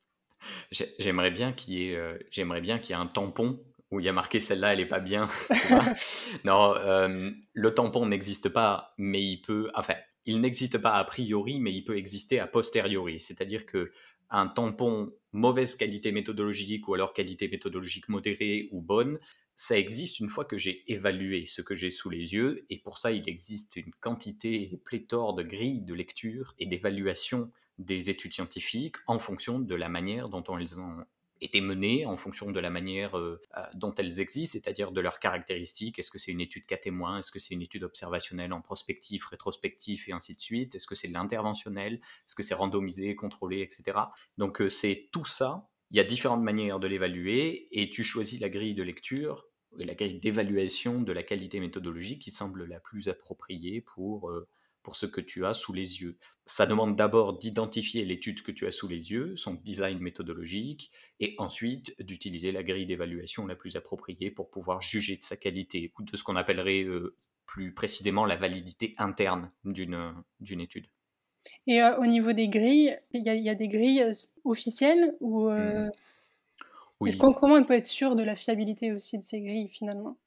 J'aimerais 0.72 1.32
bien 1.32 1.54
qu'il 1.54 1.76
y 1.76 1.90
ait, 1.90 1.96
euh, 1.96 2.18
j'aimerais 2.32 2.62
bien 2.62 2.80
qu'il 2.80 2.96
y 2.96 3.00
ait 3.00 3.02
un 3.02 3.08
tampon 3.08 3.60
où 3.92 4.00
il 4.00 4.06
y 4.06 4.10
a 4.10 4.14
marqué 4.14 4.40
celle-là, 4.40 4.74
elle 4.74 4.80
est 4.80 4.88
pas 4.88 5.00
bien. 5.00 5.30
non, 6.46 6.74
euh, 6.78 7.30
le 7.54 7.74
tampon 7.74 8.08
n'existe 8.08 8.50
pas, 8.50 8.94
mais 8.98 9.24
il 9.24 9.42
peut, 9.42 9.70
enfin, 9.76 9.94
il 10.26 10.42
n'existe 10.42 10.80
pas 10.80 10.94
a 10.94 11.04
priori, 11.04 11.60
mais 11.60 11.72
il 11.72 11.84
peut 11.84 11.98
exister 11.98 12.40
a 12.40 12.48
posteriori. 12.48 13.20
C'est-à-dire 13.20 13.68
que 13.68 13.92
un 14.32 14.48
tampon 14.48 15.14
mauvaise 15.32 15.76
qualité 15.76 16.12
méthodologique 16.12 16.88
ou 16.88 16.96
alors 16.96 17.14
qualité 17.14 17.48
méthodologique 17.48 18.10
modérée 18.10 18.68
ou 18.72 18.82
bonne 18.82 19.20
ça 19.56 19.78
existe 19.78 20.20
une 20.20 20.30
fois 20.30 20.46
que 20.46 20.58
j'ai 20.58 20.84
évalué 20.92 21.46
ce 21.46 21.62
que 21.62 21.76
j'ai 21.76 21.92
sous 21.92 22.10
les 22.10 22.34
yeux, 22.34 22.66
et 22.70 22.80
pour 22.80 22.98
ça 22.98 23.12
il 23.12 23.28
existe 23.30 23.76
une 23.76 23.94
quantité 24.00 24.80
pléthore 24.84 25.34
de 25.36 25.44
grilles 25.44 25.82
de 25.82 25.94
lecture 25.94 26.56
et 26.60 26.66
d'évaluation 26.66 27.52
des 27.80 28.10
études 28.10 28.34
scientifiques 28.34 28.98
en 29.08 29.20
fonction 29.20 29.60
de 29.60 29.76
la 29.76 29.90
manière 29.90 30.30
dont 30.30 30.44
elles 30.58 30.80
ont 30.80 31.06
été 31.44 31.62
menées, 31.62 32.06
en 32.06 32.18
fonction 32.18 32.52
de 32.52 32.60
la 32.60 32.70
manière 32.70 33.18
euh, 33.18 33.42
euh, 33.58 33.64
dont 33.74 33.94
elles 33.96 34.20
existent, 34.20 34.54
c'est-à-dire 34.54 34.92
de 34.92 35.02
leurs 35.02 35.20
caractéristiques. 35.20 36.00
Est-ce 36.00 36.10
que 36.10 36.18
c'est 36.18 36.32
une 36.32 36.42
étude 36.42 36.66
cas 36.66 36.78
témoin 36.78 37.20
Est-ce 37.20 37.32
que 37.32 37.40
c'est 37.40 37.54
une 37.54 37.62
étude 37.62 37.84
observationnelle 37.84 38.54
en 38.54 38.62
prospectif, 38.62 39.26
rétrospectif 39.26 40.08
et 40.08 40.14
ainsi 40.14 40.36
de 40.36 40.40
suite? 40.40 40.76
Est-ce 40.76 40.88
que 40.88 40.96
c'est 40.96 41.10
de 41.10 41.14
l'interventionnel? 41.14 41.96
Est-ce 41.96 42.36
que 42.36 42.44
c'est 42.44 42.54
randomisé, 42.54 43.16
contrôlé, 43.16 43.62
etc. 43.62 43.98
Donc 44.38 44.62
euh, 44.62 44.70
c'est 44.70 45.10
tout 45.12 45.26
ça 45.26 45.68
il 45.94 45.98
y 45.98 46.00
a 46.00 46.04
différentes 46.04 46.42
manières 46.42 46.80
de 46.80 46.88
l'évaluer 46.88 47.68
et 47.72 47.88
tu 47.92 48.04
choisis 48.04 48.40
la 48.40 48.50
grille 48.50 48.74
de 48.74 48.82
lecture 48.82 49.46
et 49.78 49.86
la 49.86 49.94
grille 49.94 50.20
d'évaluation 50.20 51.04
de 51.04 51.12
la 51.12 51.22
qualité 51.22 51.60
méthodologique 51.60 52.24
qui 52.24 52.32
semble 52.32 52.66
la 52.66 52.80
plus 52.80 53.10
appropriée 53.10 53.80
pour, 53.80 54.32
euh, 54.32 54.48
ce 54.92 55.06
que 55.06 55.22
tu 55.22 55.46
as 55.46 55.54
sous 55.54 55.72
les 55.72 56.02
yeux. 56.02 56.18
Ça 56.46 56.66
demande 56.66 56.96
d'abord 56.96 57.38
d'identifier 57.38 58.06
l'étude 58.06 58.42
que 58.42 58.52
tu 58.52 58.66
as 58.66 58.72
sous 58.72 58.88
les 58.88 59.12
yeux, 59.12 59.36
son 59.38 59.54
design 59.54 60.00
méthodologique, 60.00 60.92
et 61.20 61.36
ensuite 61.38 61.96
d'utiliser 62.02 62.52
la 62.52 62.64
grille 62.64 62.88
d'évaluation 62.88 63.46
la 63.46 63.56
plus 63.56 63.76
appropriée 63.76 64.32
pour 64.32 64.50
pouvoir 64.50 64.82
juger 64.82 65.16
de 65.16 65.24
sa 65.24 65.38
qualité 65.38 65.94
ou 65.98 66.04
de 66.04 66.18
ce 66.18 66.24
qu'on 66.24 66.36
appellerait 66.36 66.84
euh, 66.84 67.16
plus 67.46 67.72
précisément 67.74 68.26
la 68.26 68.36
validité 68.36 68.96
interne 68.98 69.52
d'une 69.64 70.60
étude. 70.60 70.88
Et 71.68 71.82
euh, 71.82 71.98
au 71.98 72.06
niveau 72.06 72.34
des 72.34 72.48
grilles, 72.48 72.98
il 73.14 73.24
y, 73.24 73.50
a 73.50 73.56
des 73.56 73.68
grilles 73.68 74.02
euh, 74.02 74.14
officielles 74.44 75.16
ou 75.20 75.50
euh, 75.50 75.90
mmh. 77.02 77.18
comment 77.18 77.56
on 77.56 77.64
peut 77.64 77.74
être 77.74 77.86
sûr 77.86 78.16
de 78.16 78.24
la 78.24 78.36
fiabilité 78.36 78.92
aussi 78.92 79.18
de 79.18 79.24
ces 79.24 79.42
grilles 79.42 79.70
finalement? 79.70 80.18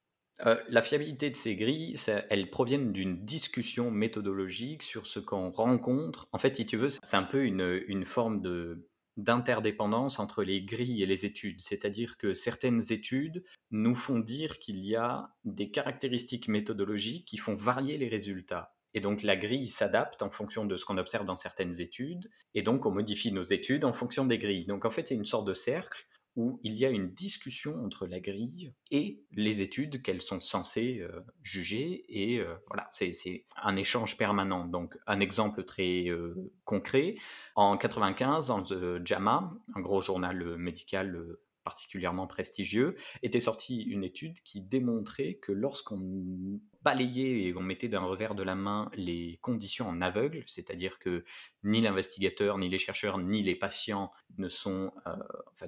La 0.69 0.83
fiabilité 0.83 1.31
de 1.31 1.37
ces 1.37 1.57
grilles, 1.57 1.97
elles 2.29 2.51
proviennent 2.51 2.93
d'une 2.93 3.25
discussion 3.25 3.91
méthodologique 3.91 4.83
sur 4.83 5.07
ce 5.07 5.19
qu'on 5.19 5.51
rencontre. 5.51 6.29
En 6.33 6.39
fait, 6.39 6.57
si 6.57 6.67
tu 6.67 6.77
veux, 6.77 6.91
c'est 6.91 7.17
un 7.17 7.23
peu 7.23 7.45
une, 7.45 7.83
une 7.89 8.05
forme 8.05 8.43
de, 8.43 8.87
d'interdépendance 9.17 10.19
entre 10.19 10.43
les 10.43 10.63
grilles 10.63 11.03
et 11.03 11.07
les 11.07 11.25
études. 11.25 11.61
C'est-à-dire 11.61 12.19
que 12.19 12.35
certaines 12.35 12.83
études 12.93 13.45
nous 13.71 13.95
font 13.95 14.19
dire 14.19 14.59
qu'il 14.59 14.85
y 14.85 14.95
a 14.95 15.31
des 15.45 15.71
caractéristiques 15.71 16.49
méthodologiques 16.49 17.27
qui 17.27 17.39
font 17.39 17.57
varier 17.57 17.97
les 17.97 18.09
résultats. 18.09 18.76
Et 18.97 19.01
donc 19.01 19.23
la 19.23 19.37
grille 19.37 19.69
s'adapte 19.69 20.23
en 20.23 20.31
fonction 20.31 20.65
de 20.65 20.79
ce 20.79 20.87
qu'on 20.87 20.97
observe 20.97 21.27
dans 21.27 21.37
certaines 21.37 21.83
études, 21.83 22.31
et 22.55 22.63
donc 22.63 22.87
on 22.87 22.91
modifie 22.91 23.31
nos 23.31 23.43
études 23.43 23.85
en 23.85 23.93
fonction 23.93 24.25
des 24.25 24.39
grilles. 24.39 24.65
Donc 24.65 24.87
en 24.87 24.91
fait 24.91 25.07
c'est 25.07 25.15
une 25.15 25.27
sorte 25.27 25.47
de 25.47 25.53
cercle 25.53 26.07
où 26.35 26.61
il 26.63 26.77
y 26.77 26.87
a 26.87 26.89
une 26.89 27.13
discussion 27.13 27.85
entre 27.85 28.07
la 28.07 28.21
grille 28.21 28.73
et 28.91 29.23
les 29.33 29.61
études 29.61 30.01
qu'elles 30.03 30.23
sont 30.23 30.41
censées 30.41 31.01
euh, 31.01 31.21
juger, 31.43 32.07
et 32.09 32.41
euh, 32.41 32.57
voilà, 32.69 32.89
c'est 32.91 33.45
un 33.57 33.77
échange 33.77 34.17
permanent. 34.17 34.65
Donc 34.65 34.97
un 35.07 35.21
exemple 35.21 35.65
très 35.65 36.09
euh, 36.09 36.51
concret, 36.65 37.17
en 37.55 37.77
95, 37.77 38.47
dans 38.47 38.63
The 38.63 39.07
JAMA, 39.07 39.53
un 39.75 39.81
gros 39.83 40.01
journal 40.01 40.57
médical 40.57 41.37
particulièrement 41.67 42.29
prestigieux, 42.29 42.95
était 43.25 43.41
sortie 43.41 43.83
une 43.83 44.05
étude 44.05 44.41
qui 44.45 44.61
démontrait 44.61 45.35
que 45.35 45.51
lorsqu'on 45.51 46.61
balayait 46.83 47.43
et 47.43 47.57
on 47.57 47.61
mettait 47.61 47.89
d'un 47.89 48.05
revers 48.05 48.37
de 48.37 48.45
la 48.45 48.55
main 48.55 48.89
les 48.95 49.41
conditions 49.43 49.89
en 49.89 50.01
aveugle, 50.01 50.45
c'est-à-dire 50.47 51.01
que 51.01 51.25
ni 51.65 51.81
l'investigateur, 51.81 52.57
ni 52.57 52.69
les 52.69 52.79
chercheurs, 52.79 53.19
ni 53.19 53.43
les 53.43 53.57
patients 53.57 54.13
ne 54.39 54.49
sont, 54.49 54.93
euh, 55.09 55.17
enfin, 55.53 55.67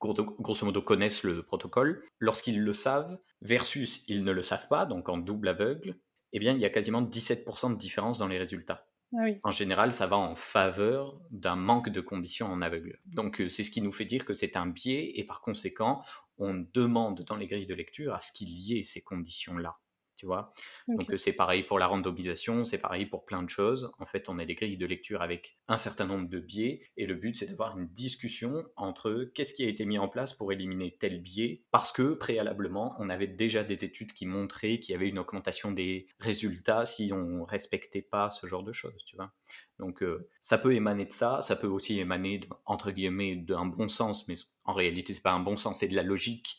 grosso 0.00 0.64
modo 0.64 0.80
connaissent 0.80 1.24
le 1.24 1.42
protocole, 1.42 2.02
lorsqu'ils 2.18 2.62
le 2.62 2.72
savent, 2.72 3.18
versus 3.42 4.04
ils 4.08 4.24
ne 4.24 4.32
le 4.32 4.42
savent 4.42 4.68
pas, 4.68 4.86
donc 4.86 5.10
en 5.10 5.18
double 5.18 5.48
aveugle, 5.48 5.98
eh 6.32 6.38
bien 6.38 6.54
il 6.54 6.60
y 6.60 6.64
a 6.64 6.70
quasiment 6.70 7.02
17% 7.02 7.74
de 7.74 7.76
différence 7.76 8.18
dans 8.18 8.28
les 8.28 8.38
résultats. 8.38 8.86
Ah 9.16 9.26
en 9.44 9.50
général, 9.50 9.92
ça 9.92 10.06
va 10.06 10.18
en 10.18 10.34
faveur 10.34 11.18
d'un 11.30 11.56
manque 11.56 11.88
de 11.88 12.00
conditions 12.00 12.46
en 12.46 12.60
aveugle. 12.60 13.00
Donc, 13.06 13.40
euh, 13.40 13.48
c'est 13.48 13.64
ce 13.64 13.70
qui 13.70 13.80
nous 13.80 13.92
fait 13.92 14.04
dire 14.04 14.24
que 14.24 14.34
c'est 14.34 14.56
un 14.56 14.66
biais 14.66 15.12
et 15.14 15.24
par 15.24 15.40
conséquent, 15.40 16.02
on 16.36 16.66
demande 16.74 17.22
dans 17.22 17.36
les 17.36 17.46
grilles 17.46 17.66
de 17.66 17.74
lecture 17.74 18.14
à 18.14 18.20
ce 18.20 18.32
qu'il 18.32 18.50
y 18.50 18.78
ait 18.78 18.82
ces 18.82 19.00
conditions-là 19.00 19.78
tu 20.18 20.26
vois? 20.26 20.52
Donc 20.88 21.10
c'est 21.16 21.32
pareil 21.32 21.62
pour 21.62 21.78
la 21.78 21.86
randomisation, 21.86 22.66
c'est 22.66 22.78
pareil 22.78 23.06
pour 23.06 23.24
plein 23.24 23.42
de 23.42 23.48
choses. 23.48 23.92
En 23.98 24.04
fait, 24.04 24.28
on 24.28 24.38
a 24.38 24.44
des 24.44 24.54
grilles 24.54 24.76
de 24.76 24.84
lecture 24.84 25.22
avec 25.22 25.56
un 25.68 25.78
certain 25.78 26.04
nombre 26.04 26.28
de 26.28 26.40
biais, 26.40 26.82
et 26.96 27.06
le 27.06 27.14
but 27.14 27.36
c'est 27.36 27.46
d'avoir 27.46 27.78
une 27.78 27.86
discussion 27.86 28.66
entre 28.76 29.30
qu'est-ce 29.34 29.54
qui 29.54 29.64
a 29.64 29.68
été 29.68 29.86
mis 29.86 29.98
en 29.98 30.08
place 30.08 30.34
pour 30.34 30.52
éliminer 30.52 30.96
tel 30.98 31.22
biais, 31.22 31.62
parce 31.70 31.92
que 31.92 32.12
préalablement, 32.14 32.94
on 32.98 33.08
avait 33.08 33.28
déjà 33.28 33.64
des 33.64 33.84
études 33.84 34.12
qui 34.12 34.26
montraient 34.26 34.80
qu'il 34.80 34.92
y 34.92 34.96
avait 34.96 35.08
une 35.08 35.18
augmentation 35.18 35.72
des 35.72 36.08
résultats 36.18 36.84
si 36.84 37.12
on 37.14 37.44
respectait 37.44 38.02
pas 38.02 38.30
ce 38.30 38.46
genre 38.46 38.64
de 38.64 38.72
choses, 38.72 39.04
tu 39.04 39.16
vois? 39.16 39.32
Donc 39.78 40.02
ça 40.40 40.58
peut 40.58 40.74
émaner 40.74 41.04
de 41.04 41.12
ça, 41.12 41.40
ça 41.40 41.54
peut 41.54 41.68
aussi 41.68 42.00
émaner 42.00 42.40
entre 42.66 42.90
guillemets 42.90 43.36
d'un 43.36 43.64
bon 43.64 43.88
sens, 43.88 44.26
mais 44.26 44.34
en 44.64 44.72
réalité 44.72 45.14
c'est 45.14 45.22
pas 45.22 45.30
un 45.30 45.38
bon 45.38 45.56
sens, 45.56 45.78
c'est 45.78 45.86
de 45.86 45.94
la 45.94 46.02
logique 46.02 46.58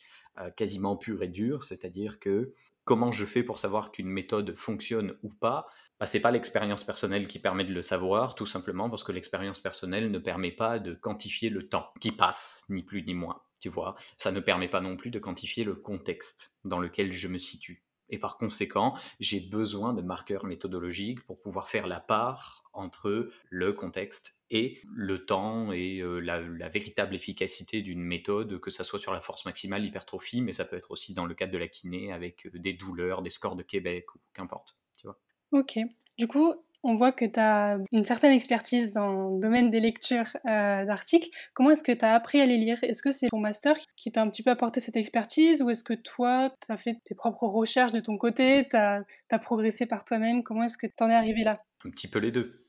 quasiment 0.56 0.96
pure 0.96 1.22
et 1.22 1.28
dure, 1.28 1.66
c'est-à-dire 1.66 2.20
que 2.22 2.54
comment 2.90 3.12
je 3.12 3.24
fais 3.24 3.44
pour 3.44 3.60
savoir 3.60 3.92
qu'une 3.92 4.10
méthode 4.10 4.56
fonctionne 4.56 5.16
ou 5.22 5.30
pas 5.30 5.68
bah, 6.00 6.08
c'est 6.08 6.22
pas 6.22 6.32
l'expérience 6.32 6.84
personnelle 6.84 7.28
qui 7.28 7.38
permet 7.38 7.64
de 7.64 7.72
le 7.72 7.84
savoir, 7.84 8.34
tout 8.34 8.48
simplement 8.48 8.90
parce 8.90 9.04
que 9.04 9.12
l'expérience 9.12 9.60
personnelle 9.60 10.10
ne 10.10 10.18
permet 10.18 10.50
pas 10.50 10.80
de 10.80 10.96
quantifier 10.96 11.52
le 11.52 11.70
temps 11.70 11.92
qui 12.02 12.12
passe, 12.12 12.66
ni 12.68 12.82
plus 12.82 13.04
ni 13.04 13.14
moins. 13.14 13.44
Tu 13.60 13.70
vois, 13.70 13.96
ça 14.18 14.32
ne 14.32 14.40
permet 14.40 14.70
pas 14.70 14.82
non 14.82 14.98
plus 14.98 15.12
de 15.12 15.20
quantifier 15.20 15.64
le 15.64 15.76
contexte 15.76 16.58
dans 16.64 16.80
lequel 16.80 17.12
je 17.14 17.28
me 17.28 17.38
situe. 17.38 17.86
Et 18.10 18.18
par 18.18 18.38
conséquent, 18.40 18.98
j'ai 19.20 19.40
besoin 19.40 19.94
de 19.94 20.02
marqueurs 20.02 20.46
méthodologiques 20.46 21.24
pour 21.28 21.40
pouvoir 21.42 21.70
faire 21.70 21.86
la 21.86 22.00
part 22.00 22.64
entre 22.74 23.30
le 23.52 23.74
contexte 23.74 24.39
et 24.52 24.82
le 24.94 25.26
temps 25.26 25.72
et 25.72 26.02
la, 26.22 26.40
véritable 26.70 27.16
efficacité 27.16 27.82
d'une 27.82 28.02
méthode, 28.02 28.60
que 28.60 28.72
ça 28.72 28.84
soit 28.84 29.00
sur 29.00 29.14
la 29.14 29.22
force 29.22 29.46
maximale, 29.46 29.84
l'hypertrophie, 29.84 30.42
mais 30.42 30.54
ça 30.54 30.66
peut 30.66 30.76
être 30.76 30.92
aussi 30.92 31.14
dans 31.14 31.26
le 31.26 31.34
cadre 31.36 31.52
de 31.52 31.58
la 31.58 31.68
kiné 31.68 32.12
avec 32.12 32.48
des 32.54 32.74
douleurs, 32.74 33.22
des 33.22 33.30
scores 33.30 33.56
de 33.56 33.64
Québec 33.64 34.14
ou 34.16 34.20
qu'importe. 34.34 34.76
Tu 34.98 35.08
vois. 35.08 35.20
Ok. 35.52 35.80
Du 36.18 36.28
coup, 36.28 36.54
on 36.84 36.96
voit 36.96 37.12
que 37.12 37.26
tu 37.26 37.40
as 37.40 37.78
une 37.92 38.04
certaine 38.04 38.32
expertise 38.32 38.94
dans 38.94 39.32
le 39.32 39.40
domaine 39.40 39.70
des 39.70 39.80
lectures 39.80 40.30
euh, 40.46 40.86
d'articles. 40.86 41.30
Comment 41.54 41.72
est-ce 41.72 41.84
que 41.84 41.92
tu 41.92 42.06
as 42.06 42.14
appris 42.14 42.40
à 42.40 42.46
les 42.46 42.58
lire? 42.58 42.78
Est-ce 42.84 43.02
que 43.02 43.12
c'est 43.12 43.28
ton 43.28 43.40
master 43.40 43.76
qui 43.98 44.12
t'a 44.12 44.22
un 44.22 44.30
petit 44.30 44.44
peu 44.44 44.52
apporté 44.52 44.80
cette 44.80 44.96
expertise 44.96 45.62
ou 45.62 45.70
est-ce 45.70 45.84
que 45.84 45.94
toi, 45.94 46.54
tu 46.66 46.72
as 46.72 46.78
fait 46.78 46.98
tes 47.04 47.16
propres 47.16 47.44
recherches 47.44 47.92
de 47.92 48.00
ton 48.00 48.18
côté, 48.18 48.68
tu 48.70 48.78
as, 48.78 49.04
progressé 49.42 49.86
par 49.86 50.06
toi-même? 50.06 50.44
Comment 50.44 50.64
est-ce 50.64 50.78
que 50.78 50.88
tu 50.88 51.04
en 51.04 51.10
es 51.10 51.16
arrivé 51.16 51.44
là? 51.44 51.62
Un 51.86 51.90
petit 51.90 52.08
peu 52.08 52.20
les 52.20 52.32
deux. 52.32 52.66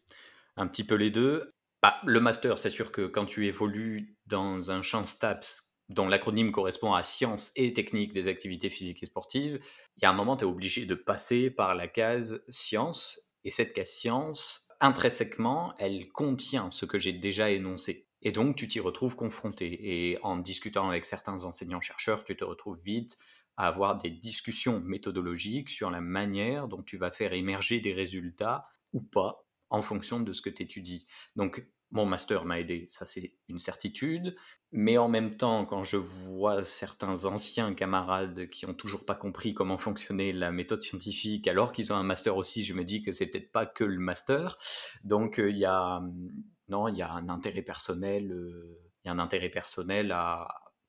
Un 0.56 0.66
petit 0.66 0.84
peu 0.84 0.96
les 0.96 1.10
deux. 1.10 1.52
Bah, 1.82 1.98
le 2.04 2.20
master, 2.20 2.58
c'est 2.58 2.70
sûr 2.70 2.92
que 2.92 3.06
quand 3.06 3.24
tu 3.24 3.46
évolues 3.46 4.18
dans 4.26 4.70
un 4.70 4.82
champ 4.82 5.06
STAPS 5.06 5.78
dont 5.88 6.08
l'acronyme 6.08 6.52
correspond 6.52 6.92
à 6.92 7.02
sciences 7.02 7.52
et 7.56 7.72
techniques 7.72 8.12
des 8.12 8.28
activités 8.28 8.68
physiques 8.68 9.02
et 9.02 9.06
sportives, 9.06 9.60
il 9.96 10.02
y 10.02 10.06
a 10.06 10.10
un 10.10 10.14
moment, 10.14 10.36
tu 10.36 10.44
es 10.44 10.46
obligé 10.46 10.84
de 10.84 10.94
passer 10.94 11.50
par 11.50 11.74
la 11.74 11.88
case 11.88 12.44
sciences 12.48 13.32
et 13.44 13.50
cette 13.50 13.72
case 13.72 13.90
science, 13.90 14.68
intrinsèquement, 14.80 15.74
elle 15.78 16.08
contient 16.12 16.70
ce 16.70 16.84
que 16.84 16.98
j'ai 16.98 17.12
déjà 17.12 17.50
énoncé. 17.50 18.06
Et 18.22 18.32
donc, 18.32 18.56
tu 18.56 18.68
t'y 18.68 18.80
retrouves 18.80 19.16
confronté. 19.16 20.10
Et 20.12 20.18
en 20.22 20.36
discutant 20.36 20.88
avec 20.88 21.06
certains 21.06 21.44
enseignants-chercheurs, 21.44 22.24
tu 22.24 22.36
te 22.36 22.44
retrouves 22.44 22.78
vite 22.84 23.16
à 23.56 23.66
avoir 23.66 23.96
des 23.96 24.10
discussions 24.10 24.80
méthodologiques 24.80 25.70
sur 25.70 25.90
la 25.90 26.02
manière 26.02 26.68
dont 26.68 26.82
tu 26.82 26.98
vas 26.98 27.10
faire 27.10 27.32
émerger 27.32 27.80
des 27.80 27.94
résultats 27.94 28.66
ou 28.92 29.00
pas 29.00 29.46
en 29.70 29.82
fonction 29.82 30.20
de 30.20 30.32
ce 30.32 30.42
que 30.42 30.50
tu 30.50 30.62
étudies. 30.62 31.06
Donc, 31.36 31.66
mon 31.90 32.06
master 32.06 32.44
m'a 32.44 32.60
aidé, 32.60 32.84
ça 32.88 33.04
c'est 33.04 33.34
une 33.48 33.58
certitude. 33.58 34.34
Mais 34.72 34.98
en 34.98 35.08
même 35.08 35.36
temps, 35.36 35.66
quand 35.66 35.82
je 35.82 35.96
vois 35.96 36.62
certains 36.62 37.24
anciens 37.24 37.74
camarades 37.74 38.48
qui 38.50 38.66
ont 38.66 38.74
toujours 38.74 39.04
pas 39.04 39.16
compris 39.16 39.52
comment 39.52 39.78
fonctionnait 39.78 40.32
la 40.32 40.52
méthode 40.52 40.82
scientifique, 40.82 41.48
alors 41.48 41.72
qu'ils 41.72 41.92
ont 41.92 41.96
un 41.96 42.04
master 42.04 42.36
aussi, 42.36 42.64
je 42.64 42.74
me 42.74 42.84
dis 42.84 43.02
que 43.02 43.10
c'est 43.10 43.26
peut-être 43.26 43.50
pas 43.50 43.66
que 43.66 43.82
le 43.82 43.98
master. 43.98 44.58
Donc 45.02 45.40
euh, 45.40 45.50
il 45.50 45.58
y 45.58 45.64
a 45.64 45.96
hum, 45.96 46.30
non, 46.68 46.86
il 46.88 46.96
y 46.96 47.02
a 47.02 47.12
un 47.12 47.28
intérêt 47.28 47.62
personnel, 47.62 48.30
euh, 48.30 48.78
il 49.04 49.08
y 49.08 49.10
a 49.10 49.12
un 49.12 49.18
intérêt 49.18 49.48
personnel 49.50 50.14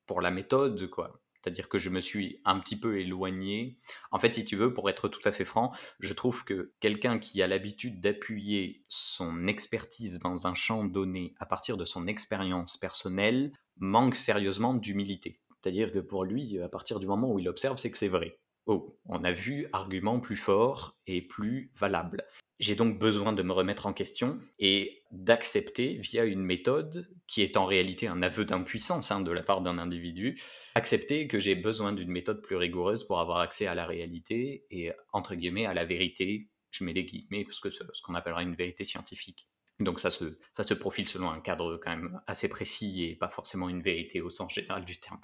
pour 0.05 0.21
la 0.21 0.31
méthode 0.31 0.87
quoi. 0.89 1.20
C'est-à-dire 1.43 1.69
que 1.69 1.77
je 1.77 1.89
me 1.89 2.01
suis 2.01 2.39
un 2.45 2.59
petit 2.59 2.79
peu 2.79 2.99
éloigné. 2.99 3.79
En 4.11 4.19
fait, 4.19 4.35
si 4.35 4.45
tu 4.45 4.55
veux, 4.55 4.73
pour 4.73 4.89
être 4.89 5.07
tout 5.07 5.21
à 5.25 5.31
fait 5.31 5.45
franc, 5.45 5.71
je 5.99 6.13
trouve 6.13 6.43
que 6.43 6.73
quelqu'un 6.79 7.19
qui 7.19 7.41
a 7.41 7.47
l'habitude 7.47 7.99
d'appuyer 7.99 8.83
son 8.87 9.47
expertise 9.47 10.19
dans 10.19 10.47
un 10.47 10.53
champ 10.53 10.85
donné 10.85 11.33
à 11.39 11.45
partir 11.45 11.77
de 11.77 11.85
son 11.85 12.07
expérience 12.07 12.77
personnelle 12.77 13.51
manque 13.77 14.15
sérieusement 14.15 14.73
d'humilité. 14.73 15.41
C'est-à-dire 15.61 15.91
que 15.91 15.99
pour 15.99 16.23
lui, 16.23 16.59
à 16.59 16.69
partir 16.69 16.99
du 16.99 17.07
moment 17.07 17.31
où 17.31 17.39
il 17.39 17.49
observe, 17.49 17.77
c'est 17.77 17.91
que 17.91 17.97
c'est 17.97 18.07
vrai. 18.07 18.39
Oh, 18.67 18.97
on 19.05 19.23
a 19.23 19.31
vu 19.31 19.67
argument 19.73 20.19
plus 20.19 20.35
fort 20.35 20.97
et 21.07 21.21
plus 21.21 21.71
valable. 21.75 22.23
J'ai 22.61 22.75
donc 22.75 22.99
besoin 22.99 23.33
de 23.33 23.41
me 23.41 23.53
remettre 23.53 23.87
en 23.87 23.93
question 23.93 24.39
et 24.59 25.01
d'accepter 25.09 25.95
via 25.95 26.25
une 26.25 26.43
méthode 26.43 27.09
qui 27.25 27.41
est 27.41 27.57
en 27.57 27.65
réalité 27.65 28.05
un 28.05 28.21
aveu 28.21 28.45
d'impuissance 28.45 29.09
hein, 29.09 29.21
de 29.21 29.31
la 29.31 29.41
part 29.41 29.61
d'un 29.61 29.79
individu, 29.79 30.39
accepter 30.75 31.27
que 31.27 31.39
j'ai 31.39 31.55
besoin 31.55 31.91
d'une 31.91 32.11
méthode 32.11 32.43
plus 32.43 32.55
rigoureuse 32.55 33.03
pour 33.03 33.19
avoir 33.19 33.39
accès 33.39 33.65
à 33.65 33.73
la 33.73 33.87
réalité 33.87 34.67
et 34.69 34.91
entre 35.11 35.33
guillemets 35.33 35.65
à 35.65 35.73
la 35.73 35.85
vérité, 35.85 36.51
je 36.69 36.83
mets 36.83 36.93
des 36.93 37.03
guillemets 37.03 37.45
parce 37.45 37.59
que 37.59 37.71
ce, 37.71 37.83
ce 37.93 38.01
qu'on 38.03 38.13
appellera 38.13 38.43
une 38.43 38.53
vérité 38.53 38.83
scientifique. 38.83 39.49
Donc 39.79 39.99
ça 39.99 40.11
se, 40.11 40.37
ça 40.53 40.61
se 40.61 40.75
profile 40.75 41.09
selon 41.09 41.31
un 41.31 41.41
cadre 41.41 41.79
quand 41.83 41.89
même 41.89 42.21
assez 42.27 42.47
précis 42.47 43.05
et 43.05 43.15
pas 43.15 43.29
forcément 43.29 43.69
une 43.69 43.81
vérité 43.81 44.21
au 44.21 44.29
sens 44.29 44.53
général 44.53 44.85
du 44.85 44.99
terme. 44.99 45.19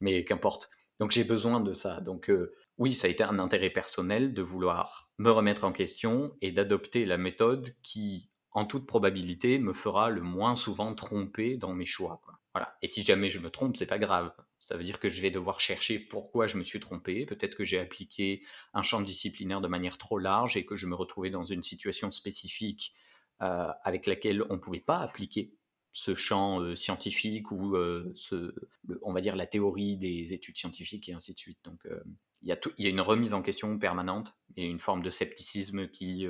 Mais 0.00 0.24
qu'importe. 0.24 0.70
Donc 1.00 1.10
j'ai 1.10 1.24
besoin 1.24 1.60
de 1.60 1.74
ça. 1.74 2.00
Donc 2.00 2.30
euh, 2.30 2.54
oui, 2.78 2.94
ça 2.94 3.08
a 3.08 3.10
été 3.10 3.24
un 3.24 3.38
intérêt 3.38 3.70
personnel 3.70 4.32
de 4.32 4.42
vouloir 4.42 5.10
me 5.18 5.30
remettre 5.30 5.64
en 5.64 5.72
question 5.72 6.36
et 6.40 6.52
d'adopter 6.52 7.04
la 7.04 7.18
méthode 7.18 7.70
qui, 7.82 8.30
en 8.52 8.64
toute 8.64 8.86
probabilité, 8.86 9.58
me 9.58 9.72
fera 9.72 10.10
le 10.10 10.22
moins 10.22 10.56
souvent 10.56 10.94
tromper 10.94 11.56
dans 11.56 11.74
mes 11.74 11.86
choix. 11.86 12.22
Voilà. 12.54 12.76
Et 12.82 12.86
si 12.86 13.02
jamais 13.02 13.30
je 13.30 13.40
me 13.40 13.50
trompe, 13.50 13.76
c'est 13.76 13.86
pas 13.86 13.98
grave. 13.98 14.32
Ça 14.60 14.76
veut 14.76 14.84
dire 14.84 15.00
que 15.00 15.08
je 15.08 15.20
vais 15.20 15.30
devoir 15.30 15.60
chercher 15.60 15.98
pourquoi 15.98 16.46
je 16.46 16.56
me 16.56 16.62
suis 16.62 16.80
trompé. 16.80 17.26
Peut-être 17.26 17.56
que 17.56 17.64
j'ai 17.64 17.78
appliqué 17.78 18.42
un 18.74 18.82
champ 18.82 19.00
disciplinaire 19.00 19.60
de 19.60 19.68
manière 19.68 19.98
trop 19.98 20.18
large 20.18 20.56
et 20.56 20.64
que 20.64 20.76
je 20.76 20.86
me 20.86 20.94
retrouvais 20.94 21.30
dans 21.30 21.44
une 21.44 21.62
situation 21.62 22.10
spécifique 22.10 22.94
euh, 23.42 23.68
avec 23.84 24.06
laquelle 24.06 24.42
on 24.50 24.54
ne 24.54 24.58
pouvait 24.58 24.80
pas 24.80 24.98
appliquer 24.98 25.54
ce 25.92 26.14
champ 26.14 26.60
euh, 26.60 26.74
scientifique 26.74 27.50
ou 27.50 27.76
euh, 27.76 28.12
ce, 28.14 28.54
on 29.02 29.12
va 29.12 29.20
dire 29.20 29.36
la 29.36 29.46
théorie 29.46 29.96
des 29.96 30.32
études 30.32 30.58
scientifiques 30.58 31.08
et 31.08 31.12
ainsi 31.12 31.34
de 31.34 31.38
suite. 31.38 31.58
Donc 31.64 31.86
il 32.42 32.48
y, 32.48 32.52
a 32.52 32.58
il 32.76 32.84
y 32.84 32.86
a 32.86 32.90
une 32.90 33.00
remise 33.00 33.34
en 33.34 33.42
question 33.42 33.78
permanente 33.78 34.34
et 34.56 34.64
une 34.64 34.80
forme 34.80 35.02
de 35.02 35.10
scepticisme 35.10 35.88
qui 35.88 36.26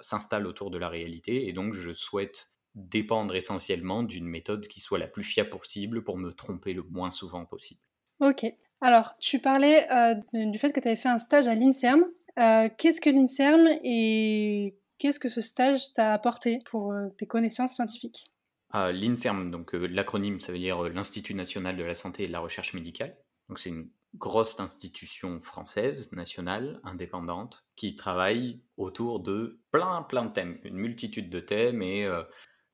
s'installe 0.00 0.46
autour 0.46 0.70
de 0.70 0.78
la 0.78 0.88
réalité 0.88 1.48
et 1.48 1.52
donc 1.52 1.74
je 1.74 1.92
souhaite 1.92 2.52
dépendre 2.74 3.34
essentiellement 3.34 4.02
d'une 4.02 4.26
méthode 4.26 4.68
qui 4.68 4.80
soit 4.80 4.98
la 4.98 5.08
plus 5.08 5.24
fiable 5.24 5.50
possible 5.50 6.04
pour 6.04 6.16
me 6.16 6.32
tromper 6.32 6.72
le 6.72 6.82
moins 6.82 7.10
souvent 7.10 7.44
possible. 7.44 7.80
Ok. 8.20 8.46
Alors, 8.80 9.16
tu 9.18 9.40
parlais 9.40 9.88
du 10.32 10.58
fait 10.58 10.72
que 10.72 10.80
tu 10.80 10.86
avais 10.86 10.96
fait 10.96 11.08
un 11.08 11.18
stage 11.18 11.48
à 11.48 11.54
l'INSERM. 11.54 12.04
Qu'est-ce 12.36 13.00
que 13.00 13.10
l'INSERM 13.10 13.66
et 13.82 14.76
qu'est-ce 14.98 15.18
que 15.18 15.28
ce 15.28 15.40
stage 15.40 15.92
t'a 15.94 16.12
apporté 16.12 16.60
pour 16.66 16.94
tes 17.16 17.26
connaissances 17.26 17.74
scientifiques? 17.74 18.26
L'INSERM, 18.72 19.50
donc 19.50 19.72
l'acronyme, 19.72 20.40
ça 20.40 20.52
veut 20.52 20.58
dire 20.58 20.82
l'Institut 20.84 21.34
national 21.34 21.76
de 21.76 21.82
la 21.82 21.94
santé 21.94 22.24
et 22.24 22.26
de 22.28 22.32
la 22.32 22.40
recherche 22.40 22.74
médicale. 22.74 23.16
Donc 23.48 23.58
c'est 23.58 23.70
une 23.70 23.88
grosse 24.14 24.58
institution 24.60 25.40
française, 25.42 26.12
nationale, 26.12 26.80
indépendante, 26.84 27.64
qui 27.76 27.94
travaille 27.96 28.60
autour 28.76 29.20
de 29.20 29.60
plein, 29.70 30.02
plein 30.02 30.24
de 30.24 30.32
thèmes, 30.32 30.58
une 30.64 30.76
multitude 30.76 31.30
de 31.30 31.40
thèmes, 31.40 31.82
et 31.82 32.04
euh, 32.04 32.22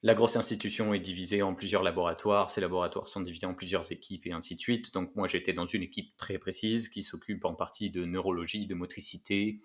la 0.02 0.14
grosse 0.14 0.36
institution 0.36 0.94
est 0.94 1.00
divisée 1.00 1.42
en 1.42 1.54
plusieurs 1.54 1.82
laboratoires, 1.82 2.50
ces 2.50 2.60
laboratoires 2.60 3.08
sont 3.08 3.20
divisés 3.20 3.46
en 3.46 3.54
plusieurs 3.54 3.90
équipes, 3.90 4.26
et 4.26 4.32
ainsi 4.32 4.54
de 4.54 4.60
suite. 4.60 4.92
Donc 4.94 5.14
moi 5.16 5.28
j'étais 5.28 5.52
dans 5.52 5.66
une 5.66 5.82
équipe 5.82 6.16
très 6.16 6.38
précise 6.38 6.88
qui 6.88 7.02
s'occupe 7.02 7.44
en 7.44 7.54
partie 7.54 7.90
de 7.90 8.04
neurologie, 8.04 8.66
de 8.66 8.74
motricité, 8.74 9.60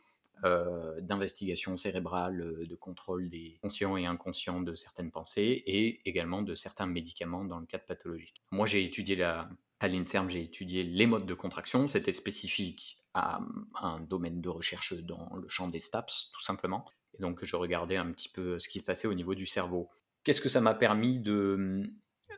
euh, 0.46 1.00
d'investigation 1.02 1.76
cérébrale, 1.76 2.66
de 2.66 2.76
contrôle 2.76 3.30
des 3.30 3.60
conscients 3.62 3.98
et 3.98 4.06
inconscients 4.06 4.62
de 4.62 4.76
certaines 4.76 5.12
pensées, 5.12 5.64
et 5.68 6.02
également 6.10 6.42
de 6.42 6.56
certains 6.56 6.88
médicaments 6.88 7.44
dans 7.44 7.60
le 7.60 7.66
cas 7.66 7.78
de 7.78 7.84
pathologie. 7.84 8.34
Moi 8.52 8.66
j'ai 8.66 8.84
étudié 8.84 9.18
la 9.18 9.50
à 9.80 9.88
l'INSERM, 9.88 10.30
j'ai 10.30 10.44
étudié 10.44 10.84
les 10.84 11.08
modes 11.08 11.26
de 11.26 11.34
contraction. 11.34 11.88
C'était 11.88 12.12
spécifique 12.12 12.98
à, 13.14 13.40
un 13.82 14.00
domaine 14.02 14.42
de 14.42 14.50
recherche 14.50 14.94
dans 14.94 15.30
le 15.36 15.48
champ 15.48 15.68
des 15.68 15.80
STAPS, 15.80 16.30
tout 16.34 16.42
simplement. 16.42 16.86
Et 17.18 17.22
donc, 17.22 17.44
je 17.44 17.56
regardais 17.56 17.98
un 17.98 18.12
petit 18.12 18.30
peu 18.30 18.60
ce 18.60 18.68
qui 18.68 18.80
se 18.80 18.84
passait 18.84 19.08
au 19.08 19.14
niveau 19.14 19.36
du 19.36 19.46
cerveau. 19.46 19.90
Qu'est-ce 20.24 20.42
que 20.42 20.50
ça 20.50 20.62
m'a 20.62 20.74
permis 20.74 21.20
de. 21.20 21.84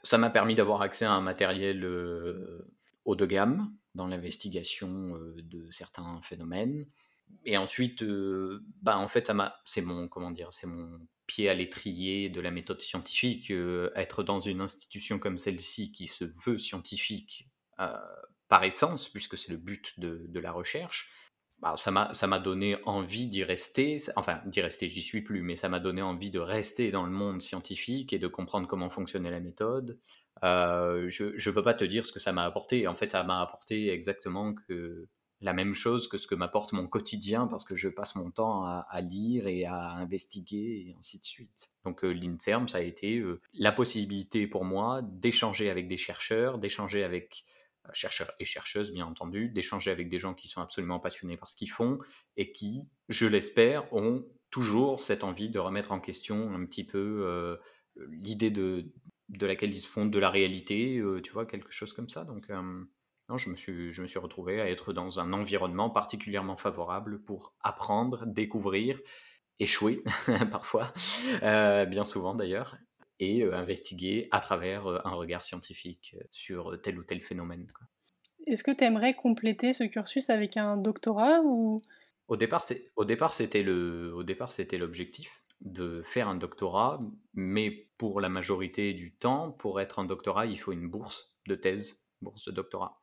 Ça 0.04 0.18
m'a 0.18 0.30
permis 0.30 0.56
d'avoir 0.56 0.82
accès 0.82 1.06
à 1.06 1.12
un 1.12 1.22
matériel 1.22 1.84
euh, 1.84 2.68
haut 3.06 3.16
de 3.16 3.26
gamme 3.26 3.72
dans 3.94 4.08
l'investigation 4.08 5.16
euh, 5.16 5.36
de 5.42 5.70
certains 5.72 6.22
phénomènes. 6.22 6.88
Et 7.46 7.58
ensuite, 7.58 8.04
euh, 8.04 8.64
bah, 8.82 8.98
en 8.98 9.08
fait, 9.08 9.32
c'est 9.66 9.82
mon, 9.82 10.08
comment 10.08 10.32
dire, 10.32 10.52
c'est 10.52 10.68
mon 10.68 11.00
pied 11.32 11.48
à 11.48 11.54
l'étrier 11.54 12.28
de 12.28 12.42
la 12.42 12.52
méthode 12.52 12.82
scientifique, 12.82 13.52
euh, 13.52 13.90
être 13.96 14.22
dans 14.22 14.42
une 14.42 14.60
institution 14.60 15.18
comme 15.18 15.38
celle-ci 15.38 15.94
qui 15.94 16.08
se 16.08 16.26
veut 16.46 16.58
scientifique 16.58 17.48
euh, 17.80 17.96
par 18.50 18.66
essence, 18.66 19.08
puisque 19.08 19.38
c'est 19.38 19.52
le 19.52 19.58
but 19.58 19.98
de, 19.98 20.40
la 20.42 20.52
recherche, 20.52 21.10
bah, 21.60 21.76
ça 21.78 21.92
m'a 21.92 22.40
donné 22.40 22.76
envie 22.86 23.28
d'y 23.28 23.46
rester, 23.46 23.96
enfin 24.18 24.42
d'y 24.46 24.60
rester, 24.60 24.90
j'y 24.90 25.02
suis 25.02 25.22
plus, 25.22 25.42
mais 25.42 25.56
ça 25.56 25.70
m'a 25.70 25.80
donné 25.80 26.02
envie 26.02 26.32
de 26.32 26.40
rester 26.40 26.92
dans 26.92 27.06
le 27.06 27.12
monde 27.12 27.42
scientifique 27.42 28.12
et 28.12 28.20
de 28.20 28.28
comprendre 28.28 28.68
comment 28.68 28.90
fonctionnait 28.90 29.32
la 29.32 29.40
méthode. 29.40 29.98
Euh, 30.44 31.08
je 31.08 31.24
ne 31.24 31.56
peux 31.56 31.64
pas 31.64 31.76
te 31.76 31.86
dire 31.86 32.06
ce 32.06 32.12
que 32.12 32.20
ça 32.20 32.34
m'a 32.34 32.44
apporté, 32.44 32.88
en 32.88 32.96
fait 32.96 33.12
ça 33.12 33.24
m'a 33.24 33.40
apporté 33.40 33.90
exactement 33.90 34.54
que 34.54 35.08
la 35.42 35.54
même 35.54 35.74
chose 35.74 36.08
que 36.08 36.18
ce 36.18 36.28
que 36.28 36.36
m'apporte 36.36 36.72
mon 36.72 36.88
quotidien 36.88 37.48
parce 37.48 37.64
que 37.64 37.76
je 37.76 37.90
passe 37.90 38.16
mon 38.16 38.30
temps 38.30 38.64
à, 38.64 39.02
lire 39.02 39.48
et 39.48 39.66
à 39.66 39.94
investiguer 39.94 40.86
et 40.88 40.96
ainsi 40.98 41.18
de 41.18 41.24
suite. 41.24 41.72
Donc 41.84 42.04
euh, 42.04 42.12
l'INSERM, 42.12 42.70
ça 42.70 42.78
a 42.78 42.82
été 42.82 43.18
euh, 43.18 43.42
la 43.54 43.72
possibilité 43.72 44.46
pour 44.46 44.66
moi 44.66 45.02
d'échanger 45.02 45.70
avec 45.70 45.88
des 45.88 45.98
chercheurs, 45.98 46.60
d'échanger 46.60 47.04
avec 47.04 47.44
euh, 47.88 47.90
chercheurs 47.94 48.32
et 48.40 48.46
chercheuses 48.46 48.94
bien 48.94 49.08
entendu, 49.08 49.50
d'échanger 49.50 49.90
avec 49.90 50.10
des 50.10 50.20
gens 50.20 50.36
qui 50.36 50.48
sont 50.48 50.62
absolument 50.62 51.00
passionnés 51.00 51.38
par 51.38 51.50
ce 51.50 51.56
qu'ils 51.56 51.72
font 51.72 51.98
et 52.38 52.52
qui, 52.52 52.88
je 53.10 53.26
l'espère, 53.26 53.92
ont 53.94 54.24
toujours 54.52 55.02
cette 55.02 55.24
envie 55.24 55.50
de 55.50 55.60
remettre 55.60 55.92
en 55.92 56.00
question 56.00 56.54
un 56.54 56.66
petit 56.66 56.84
peu 56.84 57.58
l'idée 58.10 58.52
de, 58.52 58.92
de 59.30 59.46
laquelle 59.46 59.74
ils 59.74 59.80
se 59.80 59.88
fondent 59.88 60.12
de 60.12 60.20
la 60.20 60.30
réalité, 60.30 61.02
tu 61.24 61.32
vois, 61.32 61.46
quelque 61.46 61.72
chose 61.72 61.94
comme 61.94 62.10
ça. 62.10 62.26
Donc 62.26 62.52
je 63.38 63.50
me, 63.50 63.56
suis, 63.56 63.92
je 63.92 64.02
me 64.02 64.08
suis 64.08 64.20
retrouvé 64.20 64.62
à 64.62 64.70
être 64.70 64.94
dans 64.94 65.20
un 65.20 65.34
environnement 65.34 65.90
particulièrement 65.90 66.58
favorable 66.58 67.22
pour 67.24 67.54
apprendre, 67.62 68.26
découvrir, 68.26 69.00
échouer 69.60 70.04
parfois, 70.52 70.94
euh, 71.44 71.86
bien 71.86 72.06
souvent 72.06 72.36
d'ailleurs, 72.36 72.78
et 73.20 73.44
euh, 73.44 73.56
investiguer 73.56 74.28
à 74.32 74.40
travers 74.40 74.88
euh, 74.88 75.00
un 75.06 75.14
regard 75.14 75.44
scientifique 75.44 76.16
sur 76.32 76.82
tel 76.82 76.98
ou 77.00 77.04
tel 77.04 77.22
phénomène. 77.22 77.68
Est-ce 78.48 78.64
que 78.64 78.72
tu 78.72 78.84
aimerais 78.84 79.14
compléter 79.14 79.74
ce 79.74 79.84
cursus 79.84 80.30
avec 80.30 80.58
un 80.58 80.78
doctorat 80.78 81.42
ou? 81.44 81.82
Au 82.28 82.38
départ, 82.38 82.66
au 82.96 83.06
départ 83.06 83.34
c'était 83.34 83.62
le, 83.62 84.14
au 84.16 84.24
départ 84.24 84.52
c'était 84.52 84.78
l'objectif 84.78 85.44
de 85.62 86.02
faire 86.02 86.28
un 86.28 86.36
doctorat, 86.36 87.00
mais 87.34 87.88
pour 87.98 88.20
la 88.20 88.30
majorité 88.30 88.94
du 88.94 89.14
temps, 89.14 89.52
pour 89.52 89.80
être 89.80 90.00
un 90.00 90.06
doctorat, 90.06 90.48
il 90.48 90.58
faut 90.58 90.72
une 90.72 90.90
bourse 90.90 91.36
de 91.48 91.56
thèse 91.56 92.11
bourse 92.22 92.46
de 92.46 92.52
doctorat. 92.52 93.02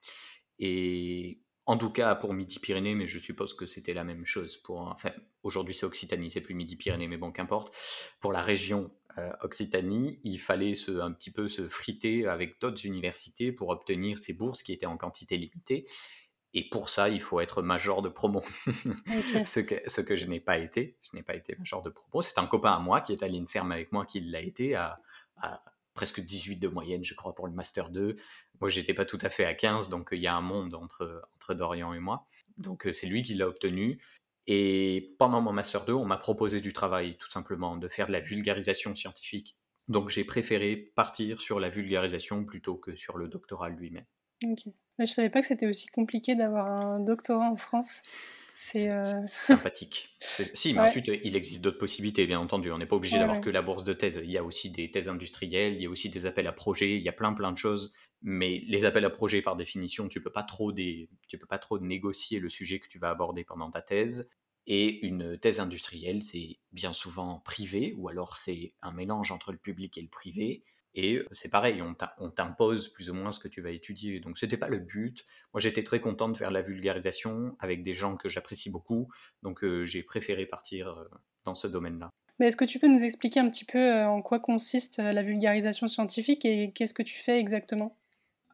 Et 0.59 1.41
en 1.67 1.77
tout 1.77 1.91
cas 1.91 2.15
pour 2.15 2.33
Midi-Pyrénées, 2.33 2.95
mais 2.95 3.07
je 3.07 3.19
suppose 3.19 3.55
que 3.55 3.67
c'était 3.67 3.95
la 3.95 4.05
même 4.05 4.25
chose 4.25 4.57
pour. 4.57 4.81
Enfin, 4.81 5.13
aujourd'hui 5.43 5.75
c'est 5.75 5.87
Occitanie, 5.87 6.31
c'est 6.31 6.41
plus 6.41 6.55
Midi-Pyrénées, 6.55 7.09
mais 7.09 7.19
bon, 7.19 7.31
qu'importe. 7.31 7.73
Pour 8.21 8.33
la 8.33 8.43
région 8.43 8.91
euh, 9.19 9.33
Occitanie, 9.43 10.19
il 10.23 10.41
fallait 10.41 10.75
se, 10.75 10.93
un 11.01 11.13
petit 11.13 11.31
peu 11.31 11.47
se 11.49 11.69
friter 11.69 12.27
avec 12.27 12.61
d'autres 12.61 12.87
universités 12.87 13.53
pour 13.53 13.69
obtenir 13.69 14.19
ces 14.19 14.33
bourses 14.33 14.63
qui 14.63 14.73
étaient 14.73 14.87
en 14.87 14.97
quantité 14.97 15.37
limitée. 15.37 15.87
Et 16.55 16.69
pour 16.69 16.89
ça, 16.89 17.11
il 17.11 17.21
faut 17.21 17.41
être 17.41 17.61
major 17.61 18.01
de 18.01 18.09
promo, 18.09 18.43
ce, 19.45 19.61
que, 19.61 19.75
ce 19.87 20.01
que 20.01 20.17
je 20.17 20.27
n'ai 20.27 20.41
pas 20.41 20.57
été. 20.57 20.97
Je 21.03 21.15
n'ai 21.17 21.23
pas 21.23 21.35
été 21.35 21.55
major 21.57 21.83
de 21.83 21.91
promo. 21.91 22.23
C'est 22.23 22.39
un 22.39 22.47
copain 22.47 22.73
à 22.73 22.79
moi 22.79 23.03
qui 23.03 23.13
est 23.13 23.23
à 23.23 23.29
l'INSERM 23.29 23.71
avec 23.71 23.93
moi 23.93 24.07
qui 24.07 24.21
l'a 24.21 24.41
été 24.41 24.75
à, 24.75 25.01
à 25.37 25.63
presque 25.99 26.21
18 26.21 26.57
de 26.57 26.69
moyenne, 26.69 27.05
je 27.05 27.15
crois, 27.15 27.35
pour 27.35 27.49
le 27.49 27.53
Master 27.53 27.91
2. 27.91 28.17
Moi, 28.61 28.69
j'étais 28.69 28.95
pas 28.95 29.05
tout 29.05 29.19
à 29.23 29.29
fait 29.29 29.45
à 29.45 29.55
15, 29.55 29.89
donc 29.89 30.11
il 30.13 30.19
y 30.19 30.27
a 30.27 30.35
un 30.35 30.41
monde 30.41 30.75
entre, 30.75 31.23
entre 31.37 31.55
Dorian 31.55 31.93
et 31.95 32.01
moi. 32.01 32.27
Donc 32.57 32.87
euh, 32.87 32.93
c'est 32.93 33.07
lui 33.07 33.23
qui 33.23 33.35
l'a 33.35 33.49
obtenu. 33.49 34.01
Et 34.47 35.15
pendant 35.19 35.43
mon 35.43 35.53
Master 35.53 35.85
2, 35.85 35.93
on 35.93 36.07
m'a 36.07 36.17
proposé 36.17 36.61
du 36.61 36.73
travail, 36.73 37.17
tout 37.19 37.31
simplement, 37.31 37.77
de 37.77 37.87
faire 37.87 38.07
de 38.07 38.13
la 38.13 38.21
vulgarisation 38.21 38.95
scientifique. 38.95 39.57
Donc 39.89 40.09
j'ai 40.09 40.25
préféré 40.25 40.77
partir 40.77 41.41
sur 41.41 41.61
la 41.61 41.69
vulgarisation 41.69 42.45
plutôt 42.45 42.77
que 42.77 42.95
sur 42.95 43.19
le 43.19 43.29
doctorat 43.29 43.69
lui-même. 43.69 44.07
Ok. 44.45 44.73
Je 44.99 45.05
savais 45.05 45.31
pas 45.31 45.41
que 45.41 45.47
c'était 45.47 45.67
aussi 45.67 45.87
compliqué 45.89 46.35
d'avoir 46.35 46.67
un 46.67 46.99
doctorat 47.01 47.51
en 47.51 47.57
France. 47.57 48.03
C'est 48.53 48.91
euh, 48.91 49.03
sympathique. 49.27 50.17
Si, 50.19 50.73
mais 50.73 50.81
ensuite, 50.81 51.11
il 51.23 51.37
existe 51.37 51.63
d'autres 51.63 51.79
possibilités, 51.79 52.27
bien 52.27 52.41
entendu. 52.41 52.73
On 52.73 52.79
n'est 52.79 52.87
pas 52.87 52.97
obligé 52.97 53.19
d'avoir 53.19 53.41
que 53.41 53.51
la 53.51 53.63
bourse 53.63 53.85
de 53.85 53.93
thèse. 53.93 54.21
Il 54.25 54.31
y 54.31 54.39
a 54.39 54.43
aussi 54.43 54.71
des 54.71 54.91
thèses 54.91 55.09
industrielles, 55.09 55.75
il 55.75 55.83
y 55.83 55.87
a 55.87 55.91
aussi 55.91 56.09
des 56.09 56.27
appels 56.27 56.47
à 56.47 56.53
projets, 56.53 56.97
il 56.97 57.03
y 57.03 57.09
a 57.09 57.13
plein 57.13 57.33
plein 57.33 57.53
de 57.53 57.59
choses. 57.59 57.93
Mais 58.23 58.63
les 58.67 58.85
appels 58.85 59.05
à 59.05 59.11
projets, 59.11 59.43
par 59.43 59.57
définition, 59.57 60.09
tu 60.09 60.21
peux 60.21 60.31
peux 60.31 61.47
pas 61.49 61.59
trop 61.59 61.79
négocier 61.79 62.41
le 62.41 62.49
sujet 62.49 62.81
que 62.81 62.89
tu 62.89 62.99
vas 62.99 63.11
aborder 63.11 63.45
pendant 63.45 63.71
ta 63.71 63.83
thèse. 63.83 64.29
Et 64.67 65.07
une 65.07 65.39
thèse 65.39 65.61
industrielle, 65.61 66.23
c'est 66.23 66.59
bien 66.73 66.93
souvent 66.93 67.41
privé, 67.41 67.95
ou 67.97 68.09
alors 68.09 68.37
c'est 68.37 68.75
un 68.83 68.93
mélange 68.93 69.33
entre 69.33 69.53
le 69.53 69.59
public 69.59 69.97
et 69.97 70.03
le 70.03 70.09
privé. 70.09 70.63
Et 70.95 71.23
c'est 71.31 71.51
pareil, 71.51 71.83
on 71.83 72.31
t'impose 72.31 72.89
plus 72.89 73.09
ou 73.09 73.15
moins 73.15 73.31
ce 73.31 73.39
que 73.39 73.49
tu 73.49 73.61
vas 73.61 73.71
étudier. 73.71 74.21
Donc 74.21 74.37
c'était 74.37 74.57
pas 74.57 74.69
le 74.69 74.79
but. 74.79 75.25
Moi 75.55 75.61
j'étais 75.61 75.85
très 75.85 76.01
content 76.01 76.29
de 76.29 76.37
faire 76.37 76.51
la 76.51 76.61
vulgarisation 76.61 77.57
avec 77.61 77.83
des 77.83 77.95
gens 77.95 78.17
que 78.17 78.29
j'apprécie 78.29 78.69
beaucoup. 78.69 79.09
Donc 79.43 79.65
j'ai 79.85 80.03
préféré 80.03 80.45
partir 80.45 81.07
dans 81.45 81.55
ce 81.55 81.67
domaine-là. 81.67 82.11
Mais 82.39 82.49
est-ce 82.49 82.57
que 82.57 82.65
tu 82.65 82.79
peux 82.79 82.89
nous 82.89 83.05
expliquer 83.05 83.41
un 83.41 83.49
petit 83.49 83.65
peu 83.65 84.03
en 84.03 84.23
quoi 84.23 84.39
consiste 84.39 84.99
la 84.99 85.23
vulgarisation 85.23 85.89
scientifique 85.89 86.45
et 86.45 86.73
qu'est-ce 86.73 86.95
que 86.95 87.03
tu 87.03 87.17
fais 87.17 87.39
exactement? 87.39 87.97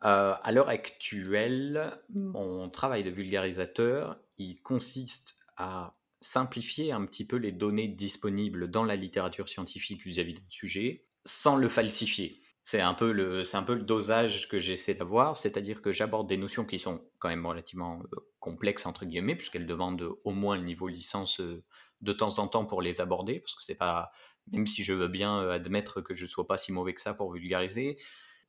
À 0.06 0.52
l'heure 0.52 0.68
actuelle, 0.68 1.98
mon 2.10 2.68
travail 2.68 3.04
de 3.04 3.10
vulgarisateur, 3.10 4.18
il 4.36 4.60
consiste 4.60 5.38
à 5.56 5.96
simplifier 6.20 6.92
un 6.92 7.04
petit 7.04 7.26
peu 7.26 7.36
les 7.36 7.52
données 7.52 7.88
disponibles 7.88 8.70
dans 8.70 8.84
la 8.84 8.96
littérature 8.96 9.48
scientifique 9.48 10.04
vis-à-vis 10.04 10.34
d'un 10.34 10.40
sujet 10.48 11.04
sans 11.26 11.56
le 11.56 11.68
falsifier. 11.68 12.40
C'est 12.66 12.80
un, 12.80 12.94
peu 12.94 13.12
le, 13.12 13.44
c'est 13.44 13.58
un 13.58 13.62
peu 13.62 13.74
le 13.74 13.82
dosage 13.82 14.48
que 14.48 14.58
j'essaie 14.58 14.94
d'avoir, 14.94 15.36
c'est-à-dire 15.36 15.82
que 15.82 15.92
j'aborde 15.92 16.28
des 16.28 16.38
notions 16.38 16.64
qui 16.64 16.78
sont 16.78 17.02
quand 17.18 17.28
même 17.28 17.44
relativement 17.44 18.00
euh, 18.00 18.16
complexes, 18.40 18.86
entre 18.86 19.04
guillemets, 19.04 19.36
puisqu'elles 19.36 19.66
demandent 19.66 20.08
au 20.24 20.30
moins 20.30 20.56
le 20.56 20.62
niveau 20.62 20.88
licence 20.88 21.40
euh, 21.40 21.62
de 22.00 22.12
temps 22.14 22.38
en 22.38 22.48
temps 22.48 22.64
pour 22.64 22.80
les 22.80 23.02
aborder, 23.02 23.40
parce 23.40 23.54
que 23.54 23.62
c'est 23.62 23.74
pas, 23.74 24.12
même 24.50 24.66
si 24.66 24.82
je 24.82 24.94
veux 24.94 25.08
bien 25.08 25.42
euh, 25.42 25.50
admettre 25.50 26.00
que 26.00 26.14
je 26.14 26.24
ne 26.24 26.28
sois 26.28 26.46
pas 26.46 26.56
si 26.56 26.72
mauvais 26.72 26.94
que 26.94 27.02
ça 27.02 27.12
pour 27.12 27.32
vulgariser, 27.34 27.98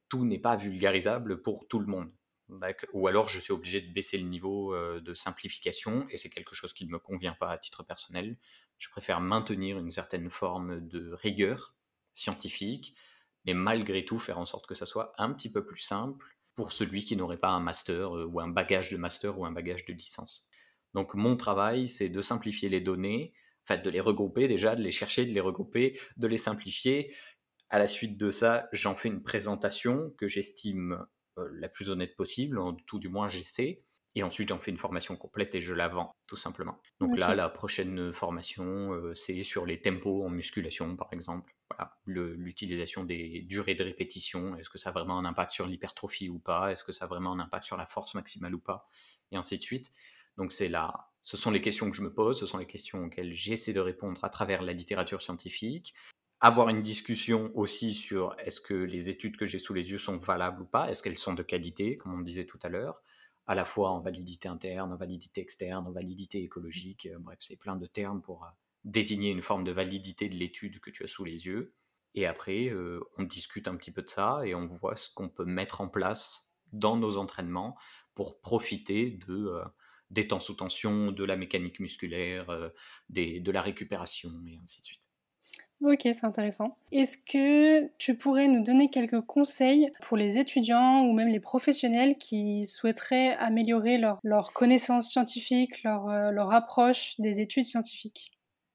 tout 0.10 0.26
n'est 0.26 0.40
pas 0.40 0.56
vulgarisable 0.56 1.42
pour 1.42 1.68
tout 1.68 1.80
le 1.80 1.88
monde. 1.88 2.12
Ou 2.94 3.08
alors 3.08 3.28
je 3.28 3.40
suis 3.40 3.54
obligé 3.54 3.82
de 3.82 3.92
baisser 3.92 4.18
le 4.18 4.28
niveau 4.28 4.76
de 5.00 5.14
simplification, 5.14 6.08
et 6.10 6.18
c'est 6.18 6.30
quelque 6.30 6.54
chose 6.56 6.74
qui 6.74 6.86
ne 6.86 6.92
me 6.92 7.00
convient 7.00 7.34
pas 7.34 7.50
à 7.50 7.58
titre 7.58 7.84
personnel. 7.84 8.38
Je 8.78 8.90
préfère 8.90 9.20
maintenir 9.20 9.80
une 9.80 9.90
certaine 9.90 10.30
forme 10.30 10.88
de 10.88 11.12
rigueur 11.14 11.76
scientifique, 12.14 12.96
mais 13.46 13.54
malgré 13.54 14.06
tout 14.06 14.20
faire 14.20 14.38
en 14.38 14.46
sorte 14.46 14.68
que 14.68 14.76
ça 14.76 14.86
soit 14.86 15.14
un 15.18 15.32
petit 15.34 15.52
peu 15.52 15.66
plus 15.66 15.80
simple 15.80 16.38
pour 16.56 16.72
celui 16.72 17.04
qui 17.04 17.16
n'aurait 17.16 17.38
pas 17.38 17.50
un 17.50 17.60
master 17.60 18.12
ou 18.12 18.40
un 18.40 18.48
bagage 18.48 18.92
de 18.92 18.98
master 18.98 19.40
ou 19.40 19.46
un 19.46 19.52
bagage 19.52 19.86
de 19.86 19.94
licence. 19.94 20.48
Donc 20.94 21.14
mon 21.14 21.36
travail, 21.36 21.88
c'est 21.88 22.10
de 22.10 22.22
simplifier 22.22 22.70
les 22.70 22.80
données, 22.80 23.34
enfin 23.68 23.82
de 23.82 23.90
les 23.90 24.00
regrouper 24.00 24.48
déjà, 24.48 24.76
de 24.76 24.82
les 24.82 24.92
chercher, 24.92 25.26
de 25.26 25.34
les 25.34 25.42
regrouper, 25.42 26.00
de 26.16 26.28
les 26.28 26.38
simplifier. 26.38 27.14
À 27.70 27.80
la 27.80 27.88
suite 27.88 28.18
de 28.18 28.32
ça, 28.32 28.70
j'en 28.72 28.96
fais 28.96 29.10
une 29.10 29.24
présentation 29.24 30.12
que 30.18 30.28
j'estime 30.28 31.06
euh, 31.38 31.48
la 31.54 31.70
plus 31.70 31.90
honnête 31.90 32.16
possible, 32.16 32.60
en 32.60 32.74
tout 32.74 33.00
du 33.00 33.10
moins 33.10 33.28
j'essaie. 33.28 33.84
Et 34.18 34.24
ensuite, 34.24 34.48
j'en 34.48 34.60
fais 34.60 34.72
une 34.72 34.78
formation 34.78 35.18
complète 35.18 35.56
et 35.56 35.62
je 35.62 35.74
la 35.74 35.90
vends, 35.90 36.16
tout 36.26 36.38
simplement. 36.38 36.80
Donc 37.02 37.18
là, 37.18 37.36
la 37.36 37.50
prochaine 37.50 38.14
formation, 38.14 38.94
euh, 38.94 39.14
c'est 39.14 39.44
sur 39.44 39.66
les 39.66 39.82
tempos 39.82 40.24
en 40.24 40.30
musculation, 40.30 40.96
par 40.96 41.10
exemple. 41.12 41.54
Voilà, 41.70 41.98
l'utilisation 42.06 43.04
des 43.04 43.42
durées 43.42 43.76
de 43.76 43.84
répétition. 43.84 44.56
Est-ce 44.56 44.70
que 44.70 44.78
ça 44.78 44.92
a 44.92 44.94
vraiment 44.94 45.20
un 45.20 45.26
impact 45.26 45.52
sur 45.52 45.68
l'hypertrophie 45.68 46.30
ou 46.30 46.40
pas? 46.40 46.72
Est-ce 46.72 46.86
que 46.86 46.94
ça 46.94 47.06
a 47.06 47.08
vraiment 47.10 47.34
un 47.34 47.40
impact 47.40 47.66
sur 47.66 47.76
la 47.76 47.88
force 47.88 48.14
maximale 48.14 48.56
ou 48.56 48.60
pas? 48.60 48.88
Et 49.34 49.36
ainsi 49.36 49.58
de 49.58 49.64
suite. 49.64 49.92
Donc 50.38 50.54
c'est 50.54 50.70
là, 50.70 51.10
ce 51.22 51.36
sont 51.36 51.52
les 51.52 51.62
questions 51.62 51.90
que 51.90 51.98
je 51.98 52.02
me 52.02 52.14
pose, 52.14 52.40
ce 52.40 52.46
sont 52.46 52.58
les 52.58 52.68
questions 52.68 53.06
auxquelles 53.06 53.34
j'essaie 53.34 53.74
de 53.74 53.80
répondre 53.80 54.24
à 54.24 54.30
travers 54.30 54.62
la 54.62 54.74
littérature 54.74 55.22
scientifique. 55.22 55.94
Avoir 56.42 56.70
une 56.70 56.82
discussion 56.82 57.52
aussi 57.56 57.94
sur 57.94 58.36
est-ce 58.40 58.60
que 58.60 58.74
les 58.74 59.10
études 59.10 59.38
que 59.38 59.46
j'ai 59.46 59.58
sous 59.58 59.74
les 59.74 59.90
yeux 59.92 59.98
sont 59.98 60.18
valables 60.18 60.62
ou 60.62 60.66
pas? 60.66 60.90
Est-ce 60.90 61.02
qu'elles 61.02 61.18
sont 61.18 61.34
de 61.34 61.44
qualité, 61.44 61.96
comme 61.98 62.14
on 62.14 62.22
disait 62.22 62.46
tout 62.46 62.60
à 62.62 62.70
l'heure? 62.70 63.02
À 63.48 63.56
la 63.56 63.64
fois 63.64 63.92
en 63.92 64.02
validité 64.02 64.50
interne, 64.50 64.92
en 64.92 64.98
validité 64.98 65.40
externe, 65.42 65.88
en 65.88 65.92
validité 65.92 66.44
écologique. 66.44 67.08
Euh, 67.08 67.20
bref, 67.20 67.38
c'est 67.40 67.56
plein 67.56 67.78
de 67.78 67.86
termes 67.86 68.22
pour 68.22 68.44
euh, 68.44 68.50
désigner 68.84 69.32
une 69.32 69.42
forme 69.42 69.64
de 69.64 69.72
validité 69.72 70.28
de 70.28 70.36
l'étude 70.36 70.80
que 70.82 70.90
tu 70.90 71.04
as 71.04 71.08
sous 71.08 71.24
les 71.24 71.46
yeux. 71.46 71.74
Et 72.16 72.26
après, 72.26 72.68
euh, 72.70 73.00
on 73.18 73.24
discute 73.24 73.68
un 73.68 73.76
petit 73.76 73.92
peu 73.92 74.02
de 74.02 74.10
ça 74.10 74.42
et 74.46 74.56
on 74.56 74.68
voit 74.68 74.96
ce 74.96 75.10
qu'on 75.14 75.30
peut 75.30 75.46
mettre 75.46 75.82
en 75.82 75.88
place 75.88 76.54
dans 76.74 76.98
nos 76.98 77.18
entraînements 77.18 77.78
pour 78.14 78.42
profiter 78.42 79.12
de, 79.28 79.62
des 80.10 80.28
temps 80.28 80.40
sous 80.40 80.56
tension, 80.56 81.12
de 81.12 81.24
la 81.24 81.38
mécanique 81.38 81.80
musculaire, 81.80 82.48
de 83.10 83.52
la 83.52 83.62
récupération 83.62 84.32
et 84.48 84.58
ainsi 84.58 84.82
de 84.82 84.86
suite. 84.86 85.05
Ok, 85.82 86.02
c'est 86.04 86.24
intéressant. 86.24 86.78
Est-ce 86.92 87.18
que 87.18 87.88
tu 87.98 88.16
pourrais 88.16 88.48
nous 88.48 88.64
donner 88.64 88.90
quelques 88.90 89.22
conseils 89.22 89.88
pour 90.02 90.16
les 90.16 90.38
étudiants 90.38 91.06
ou 91.06 91.14
même 91.14 91.28
les 91.28 91.42
professionnels 91.42 92.18
qui 92.18 92.66
souhaiteraient 92.66 93.36
améliorer 93.36 93.98
leur, 93.98 94.54
connaissance 94.54 95.10
scientifique, 95.10 95.84
leur, 95.84 96.08
euh, 96.10 96.32
leur 96.32 96.52
approche 96.54 97.20
des 97.20 97.42
études 97.42 97.66
scientifiques? 97.66 98.32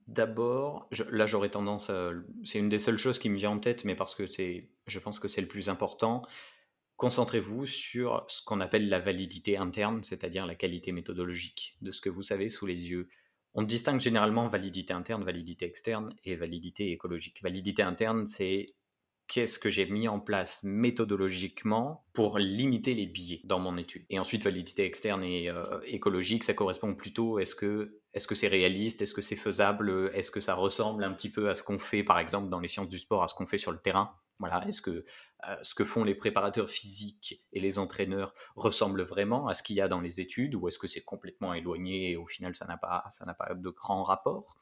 D'abord, 0.09 0.89
là 1.11 1.25
j'aurais 1.27 1.51
tendance 1.51 1.89
à... 1.89 2.11
C'est 2.45 2.59
une 2.59 2.69
des 2.69 2.79
seules 2.79 2.99
choses 2.99 3.19
qui 3.19 3.31
me 3.31 3.37
vient 3.37 3.51
en 3.51 3.59
tête, 3.59 3.85
mais 3.85 3.95
parce 3.95 4.15
que 4.15 4.27
c'est, 4.27 4.69
je 4.87 4.99
pense 4.99 5.19
que 5.19 5.29
c'est 5.29 5.41
le 5.41 5.49
plus 5.49 5.69
important. 5.69 6.23
Concentrez-vous 6.97 7.65
sur 7.65 8.27
ce 8.29 8.43
qu'on 8.43 8.61
appelle 8.61 8.91
la 8.91 8.99
validité 8.99 9.57
interne, 9.57 10.03
c'est-à-dire 10.03 10.47
la 10.47 10.55
qualité 10.55 10.93
méthodologique 10.93 11.79
de 11.81 11.93
ce 11.93 12.01
que 12.03 12.11
vous 12.11 12.23
savez 12.23 12.51
sous 12.51 12.67
les 12.67 12.91
yeux. 12.91 13.09
On 13.55 13.63
distingue 13.63 14.01
généralement 14.01 14.49
validité 14.49 14.93
interne, 14.93 15.25
validité 15.25 15.67
externe 15.67 16.15
et 16.25 16.37
validité 16.37 16.93
écologique. 16.93 17.43
Validité 17.43 17.83
interne, 17.83 18.27
c'est 18.27 18.75
qu'est-ce 19.27 19.59
que 19.59 19.71
j'ai 19.71 19.87
mis 19.87 20.09
en 20.09 20.19
place 20.19 20.61
méthodologiquement 20.65 22.05
pour 22.13 22.39
limiter 22.39 22.95
les 22.95 23.07
biais 23.07 23.41
dans 23.45 23.61
mon 23.61 23.77
étude. 23.77 24.05
Et 24.11 24.19
ensuite, 24.19 24.43
validité 24.43 24.85
externe 24.85 25.23
et 25.23 25.49
euh, 25.49 25.65
écologique, 25.85 26.45
ça 26.45 26.55
correspond 26.55 26.95
plutôt, 26.95 27.39
est-ce 27.39 27.55
que 27.55 28.01
est-ce 28.13 28.27
que 28.27 28.35
c'est 28.35 28.49
réaliste, 28.49 29.03
est-ce 29.03 29.15
que 29.15 29.23
c'est 29.23 29.37
faisable, 29.37 30.11
est-ce 30.15 30.33
que 30.33 30.41
ça 30.41 30.55
ressemble 30.55 31.05
un 31.05 31.13
petit 31.13 31.31
peu 31.31 31.49
à 31.49 31.55
ce 31.55 31.63
qu'on 31.63 31.79
fait, 31.79 32.03
par 32.03 32.19
exemple, 32.19 32.49
dans 32.49 32.59
les 32.59 32.67
sciences 32.67 32.89
du 32.89 32.99
sport, 32.99 33.23
à 33.23 33.29
ce 33.29 33.35
qu'on 33.35 33.47
fait 33.47 33.59
sur 33.59 33.71
le 33.71 33.79
terrain 33.79 34.13
est-ce 34.66 34.83
que 34.83 35.05
euh, 35.48 35.57
ce 35.62 35.74
que 35.74 35.85
font 35.85 36.05
les 36.05 36.14
préparateurs 36.14 36.70
physiques 36.70 37.42
et 37.53 37.61
les 37.61 37.79
entraîneurs 37.79 38.35
ressemble 38.57 39.03
vraiment 39.03 39.48
à 39.48 39.55
ce 39.55 39.62
qu'il 39.62 39.76
y 39.76 39.81
a 39.81 39.88
dans 39.88 40.00
les 40.00 40.20
études 40.20 40.55
ou 40.55 40.68
est-ce 40.68 40.79
que 40.79 40.87
c'est 40.87 41.03
complètement 41.03 41.55
éloigné 41.55 42.11
et 42.11 42.16
au 42.16 42.26
final 42.26 42.55
ça 42.55 42.66
n'a 42.66 42.76
pas, 42.76 43.05
ça 43.11 43.24
n'a 43.24 43.35
pas 43.35 43.55
de 43.55 43.70
grand 43.70 44.05
rapport? 44.05 44.57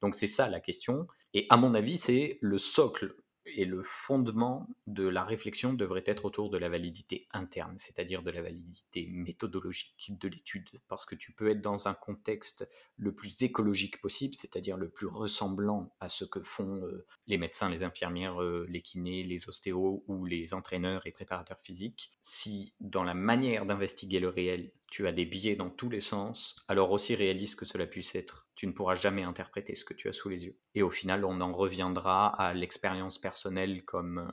Donc 0.00 0.14
c'est 0.14 0.26
ça 0.26 0.48
la 0.48 0.60
question. 0.60 1.06
Et 1.34 1.46
à 1.50 1.56
mon 1.56 1.74
avis, 1.74 1.98
c'est 1.98 2.38
le 2.40 2.58
socle 2.58 3.14
et 3.46 3.64
le 3.64 3.82
fondement 3.82 4.68
de 4.86 5.06
la 5.06 5.24
réflexion 5.24 5.72
devrait 5.72 6.04
être 6.06 6.24
autour 6.24 6.50
de 6.50 6.58
la 6.58 6.68
validité 6.68 7.26
interne, 7.32 7.76
c'est-à-dire 7.78 8.22
de 8.22 8.30
la 8.30 8.42
validité 8.42 9.06
méthodologique 9.06 10.18
de 10.18 10.28
l'étude, 10.28 10.68
parce 10.88 11.06
que 11.06 11.14
tu 11.14 11.32
peux 11.32 11.50
être 11.50 11.60
dans 11.60 11.88
un 11.88 11.94
contexte 11.94 12.68
le 12.96 13.14
plus 13.14 13.42
écologique 13.42 14.00
possible, 14.00 14.34
c'est-à-dire 14.34 14.76
le 14.76 14.88
plus 14.88 15.06
ressemblant 15.06 15.94
à 16.00 16.08
ce 16.08 16.24
que 16.24 16.42
font 16.42 16.76
euh, 16.84 17.06
les 17.26 17.38
médecins, 17.38 17.70
les 17.70 17.82
infirmières, 17.82 18.42
euh, 18.42 18.66
les 18.68 18.82
kinés, 18.82 19.22
les 19.22 19.48
ostéos 19.48 20.04
ou 20.06 20.24
les 20.26 20.52
entraîneurs 20.52 21.06
et 21.06 21.12
préparateurs 21.12 21.60
physiques. 21.62 22.12
Si 22.20 22.74
dans 22.80 23.04
la 23.04 23.14
manière 23.14 23.66
d'investiguer 23.66 24.20
le 24.20 24.28
réel, 24.28 24.70
tu 24.90 25.06
as 25.06 25.12
des 25.12 25.24
biais 25.24 25.54
dans 25.54 25.70
tous 25.70 25.88
les 25.88 26.00
sens, 26.00 26.64
alors 26.66 26.90
aussi 26.90 27.14
réaliste 27.14 27.58
que 27.58 27.64
cela 27.64 27.86
puisse 27.86 28.14
être, 28.16 28.48
tu 28.56 28.66
ne 28.66 28.72
pourras 28.72 28.96
jamais 28.96 29.22
interpréter 29.22 29.76
ce 29.76 29.84
que 29.84 29.94
tu 29.94 30.08
as 30.08 30.12
sous 30.12 30.28
les 30.28 30.44
yeux. 30.44 30.58
Et 30.74 30.82
au 30.82 30.90
final, 30.90 31.24
on 31.24 31.40
en 31.40 31.52
reviendra 31.52 32.28
à 32.28 32.52
l'expérience 32.54 33.18
personnelle 33.18 33.84
comme, 33.84 34.32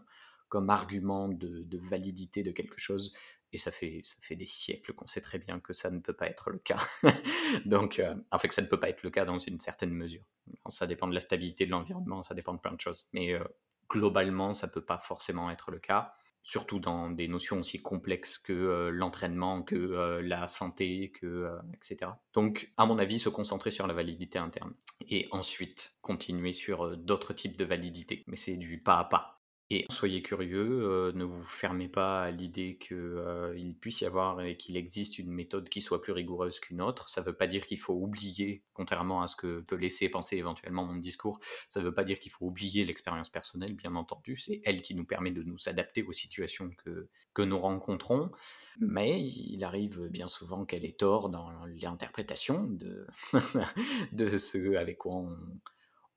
comme 0.50 0.72
argument 0.72 1.30
de, 1.30 1.78
validité 1.78 2.42
de 2.42 2.52
quelque 2.52 2.80
chose. 2.80 3.16
Et 3.54 3.60
ça 3.60 3.72
fait, 3.72 4.02
ça 4.04 4.16
fait 4.22 4.36
des 4.36 4.48
siècles 4.48 4.94
qu'on 4.94 5.08
sait 5.08 5.22
très 5.22 5.38
bien 5.38 5.60
que 5.60 5.74
ça 5.74 5.92
ne 5.92 6.00
peut 6.00 6.14
pas 6.14 6.28
être 6.28 6.50
le 6.50 6.58
cas. 6.58 6.84
Donc, 7.66 8.00
euh, 8.00 8.16
en 8.32 8.40
fait, 8.40 8.48
que 8.48 8.54
ça 8.54 8.64
ne 8.64 8.68
peut 8.68 8.80
pas 8.80 8.90
être 8.90 9.04
le 9.04 9.12
cas 9.12 9.26
dans 9.26 9.40
une 9.40 9.60
certaine 9.60 9.94
mesure. 9.94 10.24
Ça 10.70 10.88
dépend 10.88 11.08
de 11.08 11.14
la 11.14 11.22
stabilité 11.22 11.66
de 11.66 11.72
l'environnement, 11.72 12.24
ça 12.24 12.34
dépend 12.34 12.54
de 12.54 12.60
plein 12.60 12.74
de 12.74 12.82
choses. 12.82 13.08
Mais 13.14 13.34
euh, 13.34 13.44
globalement, 13.90 14.54
ça 14.54 14.68
ne 14.68 14.72
peut 14.72 14.84
pas 14.84 14.98
forcément 14.98 15.52
être 15.52 15.72
le 15.72 15.80
cas 15.80 16.14
surtout 16.48 16.80
dans 16.80 17.10
des 17.10 17.28
notions 17.28 17.60
aussi 17.60 17.82
complexes 17.82 18.38
que 18.38 18.54
euh, 18.54 18.90
l'entraînement, 18.90 19.64
que 19.64 19.76
euh, 19.76 20.22
la 20.22 20.48
santé, 20.48 21.12
que, 21.12 21.28
euh, 21.28 21.58
etc. 21.74 22.12
Donc, 22.34 22.72
à 22.78 22.86
mon 22.86 22.98
avis, 23.00 23.20
se 23.20 23.28
concentrer 23.28 23.70
sur 23.70 23.86
la 23.86 23.94
validité 23.94 24.40
interne 24.40 24.74
et 25.10 25.28
ensuite 25.32 25.98
continuer 26.02 26.54
sur 26.54 26.96
d'autres 26.96 27.34
types 27.34 27.58
de 27.58 27.66
validité. 27.66 28.24
Mais 28.28 28.38
c'est 28.38 28.56
du 28.56 28.78
pas 28.78 28.98
à 28.98 29.04
pas. 29.04 29.37
Et 29.70 29.86
soyez 29.90 30.22
curieux, 30.22 30.84
euh, 30.84 31.12
ne 31.12 31.26
vous 31.26 31.44
fermez 31.44 31.90
pas 31.90 32.24
à 32.24 32.32
l'idée 32.32 32.78
qu'il 32.80 32.96
euh, 32.96 33.74
puisse 33.82 34.00
y 34.00 34.06
avoir 34.06 34.40
et 34.40 34.56
qu'il 34.56 34.78
existe 34.78 35.20
une 35.20 35.30
méthode 35.30 35.68
qui 35.68 35.82
soit 35.82 36.02
plus 36.02 36.14
rigoureuse 36.14 36.62
qu'une 36.62 36.82
autre. 36.82 37.10
Ça 37.10 37.20
ne 37.20 37.26
veut 37.26 37.36
pas 37.36 37.48
dire 37.48 37.68
qu'il 37.68 37.80
faut 37.80 37.94
oublier, 37.94 38.64
contrairement 38.74 39.22
à 39.22 39.28
ce 39.28 39.36
que 39.36 39.60
peut 39.60 39.76
laisser 39.76 40.08
penser 40.08 40.38
éventuellement 40.38 40.86
mon 40.86 40.96
discours, 40.96 41.42
ça 41.68 41.82
ne 41.82 41.86
veut 41.86 41.94
pas 41.94 42.06
dire 42.06 42.22
qu'il 42.22 42.32
faut 42.32 42.46
oublier 42.46 42.86
l'expérience 42.86 43.30
personnelle, 43.30 43.74
bien 43.74 43.96
entendu. 43.96 44.38
C'est 44.38 44.62
elle 44.64 44.82
qui 44.82 44.96
nous 44.96 45.06
permet 45.06 45.32
de 45.32 45.44
nous 45.44 45.58
adapter 45.68 46.02
aux 46.02 46.14
situations 46.14 46.72
que, 46.86 47.10
que 47.34 47.42
nous 47.42 47.60
rencontrons. 47.60 48.32
Mais 48.80 49.22
il 49.22 49.66
arrive 49.66 50.08
bien 50.08 50.30
souvent 50.30 50.64
qu'elle 50.64 50.86
ait 50.86 50.94
tort 50.94 51.28
dans 51.28 51.52
l'interprétation 51.82 52.64
de, 52.64 53.06
de 54.14 54.38
ce 54.38 54.78
avec 54.78 55.00
quoi 55.00 55.16
on 55.16 55.38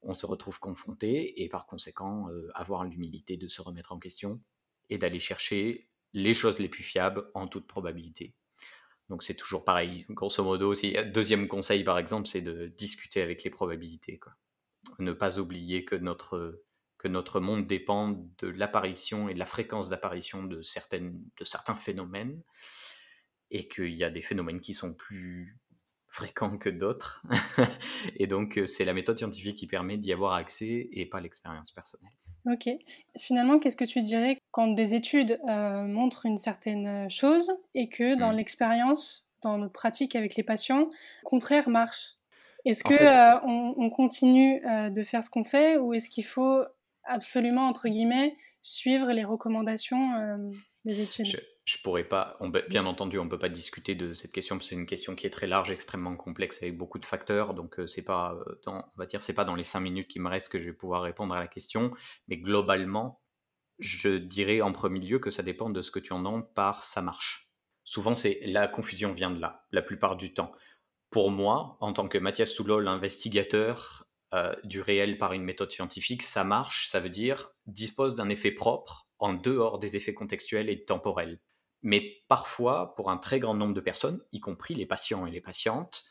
on 0.03 0.15
se 0.15 0.27
retrouve 0.27 0.59
confronté 0.59 1.43
et 1.43 1.49
par 1.49 1.67
conséquent 1.67 2.29
euh, 2.31 2.49
avoir 2.55 2.85
l'humilité 2.85 3.37
de 3.37 3.49
se 3.49 3.63
remettre 3.63 3.93
en 3.93 3.99
question 3.99 4.41
et 4.89 4.99
d'aller 4.99 5.21
chercher 5.21 5.89
les 6.13 6.35
choses 6.35 6.59
les 6.59 6.69
plus 6.69 6.83
fiables 6.83 7.31
en 7.35 7.47
toute 7.47 7.67
probabilité. 7.67 8.35
Donc 9.09 9.25
c'est 9.25 9.35
toujours 9.35 9.65
pareil, 9.65 10.07
grosso 10.09 10.43
modo 10.43 10.71
aussi. 10.71 10.97
Deuxième 11.13 11.49
conseil 11.49 11.85
par 11.85 11.99
exemple, 11.99 12.29
c'est 12.29 12.43
de 12.43 12.69
discuter 12.69 13.23
avec 13.23 13.43
les 13.43 13.51
probabilités. 13.51 14.19
Quoi. 14.19 14.35
Ne 14.99 15.13
pas 15.13 15.39
oublier 15.39 15.85
que 15.85 15.97
notre, 15.97 16.63
que 16.97 17.09
notre 17.09 17.41
monde 17.41 17.67
dépend 17.67 18.11
de 18.39 18.49
l'apparition 18.49 19.29
et 19.29 19.35
de 19.35 19.39
la 19.39 19.47
fréquence 19.47 19.89
d'apparition 19.89 20.45
de, 20.45 20.63
certaines, 20.63 21.23
de 21.39 21.45
certains 21.45 21.75
phénomènes 21.75 22.43
et 23.51 23.69
qu'il 23.69 23.95
y 23.95 24.05
a 24.05 24.11
des 24.11 24.23
phénomènes 24.23 24.61
qui 24.61 24.75
sont 24.75 24.95
plus 24.95 25.59
fréquents 26.11 26.59
que 26.59 26.69
d'autres. 26.69 27.23
et 28.17 28.27
donc, 28.27 28.59
euh, 28.59 28.67
c'est 28.67 28.85
la 28.85 28.93
méthode 28.93 29.17
scientifique 29.17 29.57
qui 29.57 29.67
permet 29.67 29.97
d'y 29.97 30.13
avoir 30.13 30.35
accès 30.35 30.89
et 30.93 31.07
pas 31.07 31.21
l'expérience 31.21 31.71
personnelle. 31.71 32.13
Ok. 32.47 32.69
Finalement, 33.19 33.59
qu'est-ce 33.59 33.77
que 33.77 33.85
tu 33.85 34.03
dirais 34.03 34.39
quand 34.51 34.69
des 34.69 34.95
études 34.95 35.39
euh, 35.49 35.83
montrent 35.85 36.27
une 36.27 36.39
certaine 36.39 37.09
chose 37.09 37.53
et 37.75 37.89
que 37.89 38.19
dans 38.19 38.33
mmh. 38.33 38.37
l'expérience, 38.37 39.29
dans 39.43 39.57
notre 39.57 39.73
pratique 39.73 40.17
avec 40.17 40.37
les 40.37 40.43
patients, 40.43 40.91
le 41.23 41.25
contraire 41.25 41.69
marche? 41.69 42.17
Est-ce 42.67 42.85
que 42.85 42.93
euh, 42.93 43.41
on, 43.47 43.89
continue 43.89 44.61
de 44.91 45.03
faire 45.03 45.25
ce 45.25 45.31
qu'on 45.31 45.45
fait 45.45 45.79
ou 45.79 45.95
est-ce 45.95 46.11
qu'il 46.11 46.27
faut 46.27 46.63
absolument, 47.05 47.67
entre 47.67 47.89
guillemets, 47.89 48.37
suivre 48.61 49.13
les 49.13 49.25
recommandations 49.25 50.53
des 50.85 51.01
études? 51.01 51.25
Je 51.25 51.39
pourrais 51.83 52.05
pas, 52.05 52.39
bien 52.69 52.87
entendu, 52.87 53.19
on 53.19 53.25
ne 53.25 53.31
peut 53.31 53.39
pas 53.39 53.49
discuter 53.49 53.95
de 53.95 54.13
cette 54.13 54.33
question 54.33 54.57
parce 54.57 54.67
que 54.67 54.71
c'est 54.71 54.81
une 54.81 54.87
question 54.87 55.15
qui 55.15 55.27
est 55.27 55.31
très 55.31 55.47
large, 55.47 55.71
extrêmement 55.71 56.17
complexe 56.17 56.63
avec 56.63 56.77
beaucoup 56.77 56.99
de 56.99 57.05
facteurs. 57.05 57.55
Donc 57.55 57.79
euh, 57.79 57.87
c'est 57.87 58.03
pas, 58.03 58.35
euh, 58.35 58.61
dans, 58.65 58.79
on 58.79 58.99
va 58.99 59.07
dire, 59.07 59.23
c'est 59.23 59.35
pas 59.35 59.45
dans 59.45 59.55
les 59.55 59.65
cinq 59.65 59.81
minutes 59.81 60.09
qui 60.09 60.21
me 60.21 60.29
restent 60.29 60.51
que 60.51 60.59
je 60.59 60.65
vais 60.65 60.73
pouvoir 60.73 61.03
répondre 61.03 61.35
à 61.35 61.39
la 61.39 61.49
question. 61.49 61.93
Mais 62.29 62.39
globalement, 62.39 63.21
je 63.79 64.17
dirais 64.17 64.61
en 64.61 64.73
premier 64.73 65.01
lieu 65.01 65.19
que 65.19 65.31
ça 65.31 65.43
dépend 65.43 65.71
de 65.71 65.83
ce 65.83 65.91
que 65.91 65.99
tu 65.99 66.13
entends 66.13 66.43
par 66.43 66.83
ça 66.83 67.03
marche. 67.03 67.51
Souvent, 67.85 68.15
c'est 68.15 68.41
la 68.45 68.69
confusion 68.69 69.13
vient 69.13 69.31
de 69.31 69.41
là, 69.41 69.67
la 69.73 69.83
plupart 69.83 70.17
du 70.17 70.33
temps. 70.33 70.53
Pour 71.11 71.31
moi, 71.31 71.77
en 71.81 71.93
tant 71.93 72.09
que 72.09 72.19
Mathias 72.19 72.51
Soulol, 72.51 72.87
investigateur 72.89 74.07
euh, 74.33 74.55
du 74.65 74.81
réel 74.81 75.19
par 75.19 75.33
une 75.33 75.43
méthode 75.43 75.73
scientifique, 75.73 76.23
ça 76.23 76.45
marche, 76.45 76.89
ça 76.89 77.01
veut 77.01 77.11
dire 77.11 77.51
dispose 77.67 78.17
d'un 78.17 78.29
effet 78.29 78.53
propre 78.53 79.09
en 79.19 79.35
dehors 79.35 79.79
des 79.79 79.97
effets 79.97 80.15
contextuels 80.15 80.71
et 80.71 80.85
temporels. 80.85 81.41
Mais 81.83 82.23
parfois, 82.29 82.95
pour 82.95 83.11
un 83.11 83.17
très 83.17 83.41
grand 83.41 83.55
nombre 83.55 83.75
de 83.75 83.81
personnes, 83.81 84.21
y 84.33 84.41
compris 84.41 84.75
les 84.75 84.87
patients 84.87 85.27
et 85.27 85.31
les 85.31 85.41
patientes, 85.41 86.05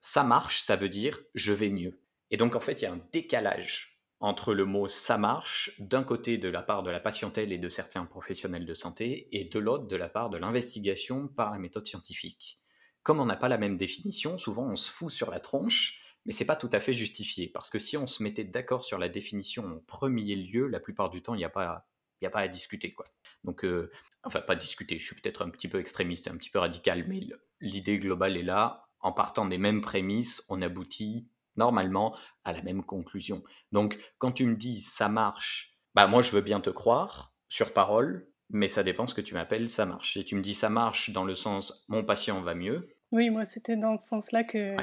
ça 0.00 0.24
marche, 0.24 0.62
ça 0.62 0.76
veut 0.76 0.88
dire 0.88 1.20
je 1.34 1.52
vais 1.52 1.70
mieux. 1.70 2.00
Et 2.30 2.36
donc 2.36 2.56
en 2.56 2.60
fait, 2.60 2.80
il 2.80 2.84
y 2.84 2.86
a 2.86 2.92
un 2.92 3.00
décalage 3.12 3.92
entre 4.22 4.54
le 4.54 4.64
mot 4.64 4.86
ça 4.86 5.18
marche 5.18 5.72
d'un 5.80 6.04
côté 6.04 6.38
de 6.38 6.48
la 6.48 6.62
part 6.62 6.84
de 6.84 6.90
la 6.90 7.00
patientèle 7.00 7.52
et 7.52 7.58
de 7.58 7.68
certains 7.68 8.06
professionnels 8.06 8.64
de 8.64 8.72
santé 8.72 9.28
et 9.32 9.44
de 9.44 9.58
l'autre 9.58 9.88
de 9.88 9.96
la 9.96 10.08
part 10.08 10.30
de 10.30 10.38
l'investigation 10.38 11.26
par 11.26 11.50
la 11.50 11.58
méthode 11.58 11.86
scientifique. 11.86 12.60
Comme 13.02 13.18
on 13.18 13.26
n'a 13.26 13.36
pas 13.36 13.48
la 13.48 13.58
même 13.58 13.76
définition, 13.76 14.38
souvent 14.38 14.64
on 14.64 14.76
se 14.76 14.92
fout 14.92 15.10
sur 15.10 15.32
la 15.32 15.40
tronche, 15.40 16.00
mais 16.24 16.32
c'est 16.32 16.44
pas 16.44 16.54
tout 16.54 16.70
à 16.72 16.78
fait 16.78 16.92
justifié 16.92 17.48
parce 17.48 17.68
que 17.68 17.80
si 17.80 17.96
on 17.96 18.06
se 18.06 18.22
mettait 18.22 18.44
d'accord 18.44 18.84
sur 18.84 18.96
la 18.96 19.08
définition 19.08 19.66
en 19.66 19.80
premier 19.80 20.36
lieu, 20.36 20.68
la 20.68 20.78
plupart 20.78 21.10
du 21.10 21.20
temps, 21.20 21.34
il 21.34 21.38
n'y 21.38 21.44
a 21.44 21.50
pas 21.50 21.88
n'y 22.22 22.28
a 22.28 22.30
pas 22.30 22.40
à 22.40 22.48
discuter. 22.48 22.92
Quoi. 22.92 23.06
Donc, 23.44 23.64
euh, 23.64 23.90
enfin, 24.24 24.40
pas 24.40 24.56
discuter, 24.56 24.98
je 24.98 25.04
suis 25.04 25.20
peut-être 25.20 25.42
un 25.42 25.50
petit 25.50 25.68
peu 25.68 25.78
extrémiste, 25.78 26.28
un 26.28 26.36
petit 26.36 26.50
peu 26.50 26.58
radical, 26.58 27.04
mais 27.08 27.20
l'idée 27.60 27.98
globale 27.98 28.36
est 28.36 28.42
là. 28.42 28.84
En 29.00 29.12
partant 29.12 29.46
des 29.46 29.58
mêmes 29.58 29.80
prémices, 29.80 30.44
on 30.48 30.62
aboutit 30.62 31.28
normalement 31.56 32.16
à 32.44 32.52
la 32.52 32.62
même 32.62 32.84
conclusion. 32.84 33.42
Donc, 33.72 33.98
quand 34.18 34.32
tu 34.32 34.46
me 34.46 34.54
dis 34.54 34.80
ça 34.80 35.08
marche, 35.08 35.76
bah 35.94 36.06
moi 36.06 36.22
je 36.22 36.30
veux 36.32 36.40
bien 36.40 36.60
te 36.60 36.70
croire 36.70 37.34
sur 37.48 37.72
parole, 37.72 38.28
mais 38.48 38.68
ça 38.68 38.82
dépend 38.82 39.06
ce 39.06 39.14
que 39.14 39.20
tu 39.20 39.34
m'appelles 39.34 39.68
ça 39.68 39.84
marche. 39.84 40.14
Si 40.14 40.24
tu 40.24 40.34
me 40.34 40.40
dis 40.40 40.54
ça 40.54 40.70
marche 40.70 41.10
dans 41.10 41.24
le 41.24 41.34
sens 41.34 41.84
mon 41.88 42.04
patient 42.04 42.40
va 42.40 42.54
mieux. 42.54 42.88
Oui, 43.10 43.28
moi 43.28 43.44
c'était 43.44 43.76
dans 43.76 43.98
ce 43.98 44.06
sens-là 44.06 44.44
que. 44.44 44.76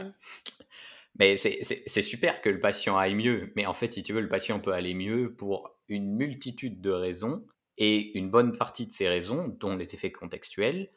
Mais 1.20 1.36
c'est 1.36 2.02
super 2.02 2.42
que 2.42 2.50
le 2.50 2.62
patient 2.62 2.98
aille 2.98 3.16
mieux, 3.16 3.52
mais 3.56 3.66
en 3.66 3.74
fait, 3.74 3.94
si 3.94 4.04
tu 4.04 4.14
veux, 4.14 4.22
le 4.22 4.30
patient 4.30 4.60
peut 4.60 4.72
aller 4.72 4.94
mieux 4.94 5.36
pour 5.36 5.79
une 5.90 6.16
multitude 6.16 6.82
de 6.82 6.92
raisons, 6.92 7.46
et 7.78 8.18
une 8.18 8.30
bonne 8.30 8.58
partie 8.58 8.86
de 8.88 8.92
ces 8.92 9.08
raisons, 9.08 9.48
dont 9.60 9.76
les 9.76 9.96
effets 9.96 10.12
contextuels, 10.12 10.92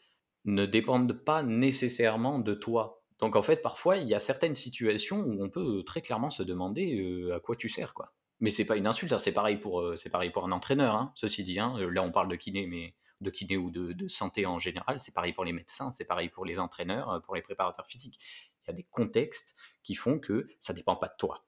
ne 0.44 0.66
dépendent 0.66 1.12
pas 1.12 1.42
nécessairement 1.42 2.40
de 2.40 2.54
toi. 2.54 3.02
Donc 3.20 3.36
en 3.36 3.42
fait, 3.42 3.62
parfois, 3.62 3.98
il 3.98 4.08
y 4.08 4.14
a 4.14 4.20
certaines 4.20 4.56
situations 4.56 5.20
où 5.20 5.42
on 5.42 5.48
peut 5.48 5.84
très 5.84 6.02
clairement 6.02 6.30
se 6.30 6.42
demander 6.42 6.98
euh, 7.00 7.36
à 7.36 7.40
quoi 7.40 7.54
tu 7.54 7.68
sers, 7.68 7.94
quoi. 7.94 8.12
Mais 8.40 8.50
c'est 8.50 8.66
pas 8.66 8.76
une 8.76 8.88
insulte, 8.88 9.12
hein, 9.12 9.20
c'est 9.20 9.32
pareil 9.32 9.58
pour 9.58 9.80
euh, 9.80 9.94
pareil 10.10 10.30
pour 10.30 10.44
un 10.44 10.50
entraîneur. 10.50 10.96
Hein, 10.96 11.12
ceci 11.14 11.44
dit, 11.44 11.60
hein, 11.60 11.76
là 11.78 12.02
on 12.02 12.10
parle 12.10 12.28
de 12.28 12.34
kiné, 12.34 12.66
mais 12.66 12.96
de 13.20 13.30
kiné 13.30 13.56
ou 13.56 13.70
de, 13.70 14.08
santé 14.08 14.46
en 14.46 14.58
général, 14.58 15.00
c'est 15.00 15.14
pareil 15.14 15.32
pour 15.32 15.44
les 15.44 15.52
médecins, 15.52 15.92
c'est 15.92 16.04
pareil 16.04 16.28
pour 16.28 16.44
les 16.44 16.58
entraîneurs, 16.58 17.10
euh, 17.10 17.20
pour 17.20 17.36
les 17.36 17.42
préparateurs 17.42 17.86
physiques. 17.86 18.18
Il 18.64 18.70
y 18.70 18.70
a 18.70 18.74
des 18.74 18.82
contextes 18.90 19.54
qui 19.84 19.94
font 19.94 20.18
que 20.18 20.48
ça 20.58 20.72
dépend 20.72 20.96
pas 20.96 21.06
de 21.06 21.14
toi. 21.16 21.44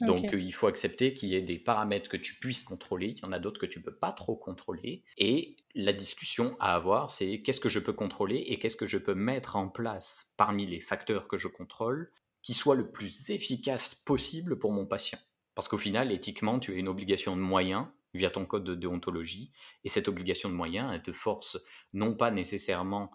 Donc 0.00 0.34
euh, 0.34 0.40
il 0.40 0.52
faut 0.52 0.66
accepter 0.66 1.14
qu'il 1.14 1.30
y 1.30 1.34
ait 1.34 1.42
des 1.42 1.58
paramètres 1.58 2.10
que 2.10 2.16
tu 2.16 2.34
puisses 2.34 2.62
contrôler, 2.62 3.14
il 3.16 3.18
y 3.18 3.24
en 3.24 3.32
a 3.32 3.38
d'autres 3.38 3.60
que 3.60 3.66
tu 3.66 3.80
peux 3.80 3.94
pas 3.94 4.12
trop 4.12 4.36
contrôler. 4.36 5.04
Et 5.16 5.56
la 5.74 5.92
discussion 5.92 6.56
à 6.60 6.74
avoir, 6.74 7.10
c'est 7.10 7.40
qu'est-ce 7.42 7.60
que 7.60 7.68
je 7.68 7.78
peux 7.78 7.92
contrôler 7.92 8.36
et 8.36 8.58
qu'est-ce 8.58 8.76
que 8.76 8.86
je 8.86 8.98
peux 8.98 9.14
mettre 9.14 9.56
en 9.56 9.68
place 9.68 10.34
parmi 10.36 10.66
les 10.66 10.80
facteurs 10.80 11.28
que 11.28 11.38
je 11.38 11.48
contrôle 11.48 12.10
qui 12.42 12.54
soit 12.54 12.76
le 12.76 12.90
plus 12.90 13.30
efficace 13.30 13.94
possible 13.94 14.58
pour 14.58 14.70
mon 14.70 14.86
patient. 14.86 15.18
Parce 15.54 15.66
qu'au 15.66 15.78
final, 15.78 16.12
éthiquement, 16.12 16.60
tu 16.60 16.72
as 16.72 16.76
une 16.76 16.86
obligation 16.86 17.34
de 17.34 17.40
moyens, 17.40 17.86
via 18.16 18.30
ton 18.30 18.44
code 18.46 18.64
de 18.64 18.74
déontologie. 18.74 19.52
Et 19.84 19.88
cette 19.88 20.08
obligation 20.08 20.48
de 20.48 20.54
moyens, 20.54 20.90
elle 20.92 21.02
te 21.02 21.12
force 21.12 21.64
non 21.92 22.14
pas 22.14 22.30
nécessairement 22.30 23.10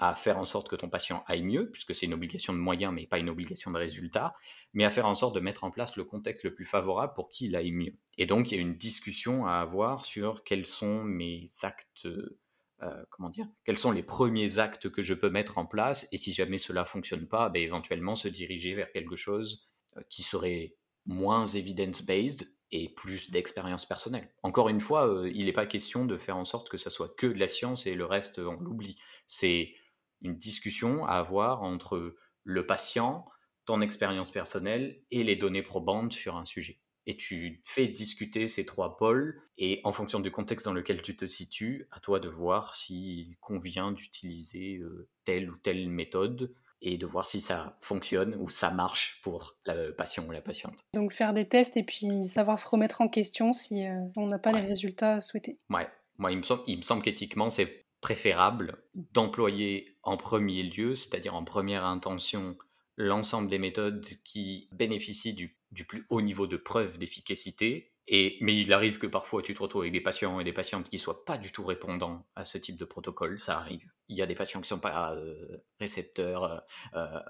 à 0.00 0.14
faire 0.14 0.38
en 0.38 0.44
sorte 0.44 0.68
que 0.68 0.76
ton 0.76 0.88
patient 0.88 1.24
aille 1.26 1.42
mieux, 1.42 1.70
puisque 1.70 1.92
c'est 1.92 2.06
une 2.06 2.14
obligation 2.14 2.52
de 2.52 2.58
moyens, 2.58 2.94
mais 2.94 3.06
pas 3.08 3.18
une 3.18 3.28
obligation 3.28 3.72
de 3.72 3.78
résultat, 3.78 4.32
mais 4.72 4.84
à 4.84 4.90
faire 4.90 5.06
en 5.06 5.16
sorte 5.16 5.34
de 5.34 5.40
mettre 5.40 5.64
en 5.64 5.72
place 5.72 5.96
le 5.96 6.04
contexte 6.04 6.44
le 6.44 6.54
plus 6.54 6.64
favorable 6.64 7.14
pour 7.14 7.28
qu'il 7.28 7.56
aille 7.56 7.72
mieux. 7.72 7.94
Et 8.16 8.24
donc, 8.24 8.50
il 8.50 8.54
y 8.54 8.58
a 8.58 8.60
une 8.60 8.76
discussion 8.76 9.46
à 9.46 9.54
avoir 9.54 10.04
sur 10.04 10.44
quels 10.44 10.66
sont 10.66 11.02
mes 11.02 11.46
actes, 11.62 12.06
euh, 12.06 13.04
comment 13.10 13.28
dire, 13.28 13.48
quels 13.64 13.78
sont 13.78 13.90
les 13.90 14.04
premiers 14.04 14.60
actes 14.60 14.88
que 14.88 15.02
je 15.02 15.14
peux 15.14 15.30
mettre 15.30 15.58
en 15.58 15.66
place, 15.66 16.06
et 16.12 16.16
si 16.16 16.32
jamais 16.32 16.58
cela 16.58 16.84
fonctionne 16.84 17.26
pas, 17.26 17.48
ben, 17.48 17.60
éventuellement 17.60 18.14
se 18.14 18.28
diriger 18.28 18.74
vers 18.74 18.92
quelque 18.92 19.16
chose 19.16 19.68
euh, 19.96 20.02
qui 20.08 20.22
serait 20.22 20.76
moins 21.06 21.46
evidence-based 21.46 22.48
et 22.70 22.90
plus 22.90 23.32
d'expérience 23.32 23.84
personnelle. 23.84 24.30
Encore 24.44 24.68
une 24.68 24.80
fois, 24.80 25.08
euh, 25.08 25.28
il 25.34 25.46
n'est 25.46 25.52
pas 25.52 25.66
question 25.66 26.04
de 26.04 26.16
faire 26.16 26.36
en 26.36 26.44
sorte 26.44 26.68
que 26.68 26.78
ça 26.78 26.90
soit 26.90 27.16
que 27.16 27.26
de 27.26 27.38
la 27.38 27.48
science 27.48 27.86
et 27.86 27.96
le 27.96 28.04
reste, 28.04 28.38
on 28.38 28.60
l'oublie. 28.60 28.96
C'est 29.26 29.74
une 30.22 30.36
discussion 30.36 31.04
à 31.06 31.12
avoir 31.12 31.62
entre 31.62 32.16
le 32.44 32.66
patient, 32.66 33.26
ton 33.64 33.80
expérience 33.80 34.30
personnelle 34.30 35.00
et 35.10 35.24
les 35.24 35.36
données 35.36 35.62
probantes 35.62 36.12
sur 36.12 36.36
un 36.36 36.44
sujet. 36.44 36.78
Et 37.06 37.16
tu 37.16 37.62
fais 37.64 37.88
discuter 37.88 38.46
ces 38.48 38.66
trois 38.66 38.96
pôles, 38.96 39.40
et 39.56 39.80
en 39.84 39.92
fonction 39.92 40.20
du 40.20 40.30
contexte 40.30 40.66
dans 40.66 40.74
lequel 40.74 41.00
tu 41.00 41.16
te 41.16 41.26
situes, 41.26 41.86
à 41.90 42.00
toi 42.00 42.20
de 42.20 42.28
voir 42.28 42.76
s'il 42.76 43.36
convient 43.38 43.92
d'utiliser 43.92 44.76
euh, 44.76 45.08
telle 45.24 45.50
ou 45.50 45.56
telle 45.56 45.88
méthode 45.88 46.54
et 46.80 46.96
de 46.96 47.06
voir 47.06 47.26
si 47.26 47.40
ça 47.40 47.76
fonctionne 47.80 48.36
ou 48.38 48.50
ça 48.50 48.70
marche 48.70 49.20
pour 49.22 49.56
le 49.66 49.90
patient 49.90 50.24
ou 50.26 50.30
la 50.30 50.40
patiente. 50.40 50.84
Donc 50.94 51.12
faire 51.12 51.34
des 51.34 51.48
tests 51.48 51.76
et 51.76 51.82
puis 51.82 52.24
savoir 52.24 52.58
se 52.58 52.68
remettre 52.68 53.00
en 53.00 53.08
question 53.08 53.52
si 53.52 53.86
euh, 53.86 54.00
on 54.16 54.26
n'a 54.26 54.38
pas 54.38 54.52
les 54.52 54.66
résultats 54.66 55.20
souhaités. 55.20 55.58
Ouais, 55.70 55.88
moi 56.18 56.30
il 56.30 56.38
me 56.38 56.42
semble, 56.42 56.62
il 56.66 56.76
me 56.76 56.82
semble 56.82 57.02
qu'éthiquement 57.02 57.50
c'est 57.50 57.87
préférable 58.00 58.82
d'employer 58.94 59.96
en 60.02 60.16
premier 60.16 60.62
lieu, 60.62 60.94
c'est-à-dire 60.94 61.34
en 61.34 61.44
première 61.44 61.84
intention, 61.84 62.56
l'ensemble 62.96 63.48
des 63.48 63.58
méthodes 63.58 64.04
qui 64.24 64.68
bénéficient 64.72 65.34
du, 65.34 65.56
plus 65.86 66.06
haut 66.10 66.20
niveau 66.20 66.46
de 66.46 66.56
preuve 66.56 66.98
d'efficacité. 66.98 67.92
Et, 68.10 68.38
mais 68.40 68.56
il 68.56 68.72
arrive 68.72 68.98
que 68.98 69.06
parfois 69.06 69.42
tu 69.42 69.52
te 69.52 69.62
retrouves 69.62 69.82
avec 69.82 69.92
des 69.92 70.00
patients 70.00 70.40
et 70.40 70.44
des 70.44 70.52
patientes 70.54 70.88
qui 70.88 70.96
ne 70.96 71.00
soient 71.00 71.26
pas 71.26 71.36
du 71.36 71.52
tout 71.52 71.64
répondants 71.64 72.26
à 72.34 72.46
ce 72.46 72.56
type 72.56 72.78
de 72.78 72.86
protocole, 72.86 73.38
ça 73.38 73.58
arrive. 73.58 73.86
Il 74.08 74.16
y 74.16 74.22
a 74.22 74.26
des 74.26 74.34
patients 74.34 74.60
qui 74.60 74.64
ne 74.72 74.76
sont 74.76 74.80
pas 74.80 75.14
euh, 75.14 75.58
récepteurs, 75.78 76.44
euh, 76.44 76.58
euh, 76.94 77.20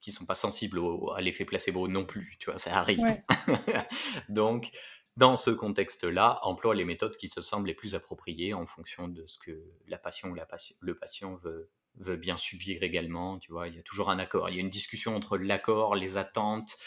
qui 0.00 0.10
ne 0.10 0.14
sont 0.14 0.24
pas 0.24 0.36
sensibles 0.36 0.80
à 1.16 1.20
l'effet 1.20 1.44
placebo 1.44 1.88
non 1.88 2.04
plus, 2.04 2.36
tu 2.38 2.50
vois, 2.50 2.58
ça 2.58 2.78
arrive. 2.78 3.00
Donc, 4.28 4.70
dans 5.16 5.36
ce 5.36 5.50
contexte-là, 5.50 6.38
emploie 6.42 6.74
les 6.74 6.84
méthodes 6.84 7.16
qui 7.16 7.28
se 7.28 7.42
semblent 7.42 7.66
les 7.66 7.74
plus 7.74 7.94
appropriées 7.94 8.54
en 8.54 8.66
fonction 8.66 9.08
de 9.08 9.26
ce 9.26 9.38
que 9.38 9.62
la 9.86 9.98
patient 9.98 10.30
ou 10.30 10.34
la 10.34 10.46
le 10.80 10.94
patient 10.94 11.36
veut, 11.36 11.70
veut 11.96 12.16
bien 12.16 12.36
subir 12.36 12.82
également. 12.82 13.38
Tu 13.38 13.52
vois, 13.52 13.68
il 13.68 13.76
y 13.76 13.78
a 13.78 13.82
toujours 13.82 14.10
un 14.10 14.18
accord. 14.18 14.48
Il 14.48 14.54
y 14.56 14.58
a 14.58 14.60
une 14.60 14.70
discussion 14.70 15.14
entre 15.14 15.36
l'accord, 15.36 15.94
les 15.94 16.16
attentes, 16.16 16.78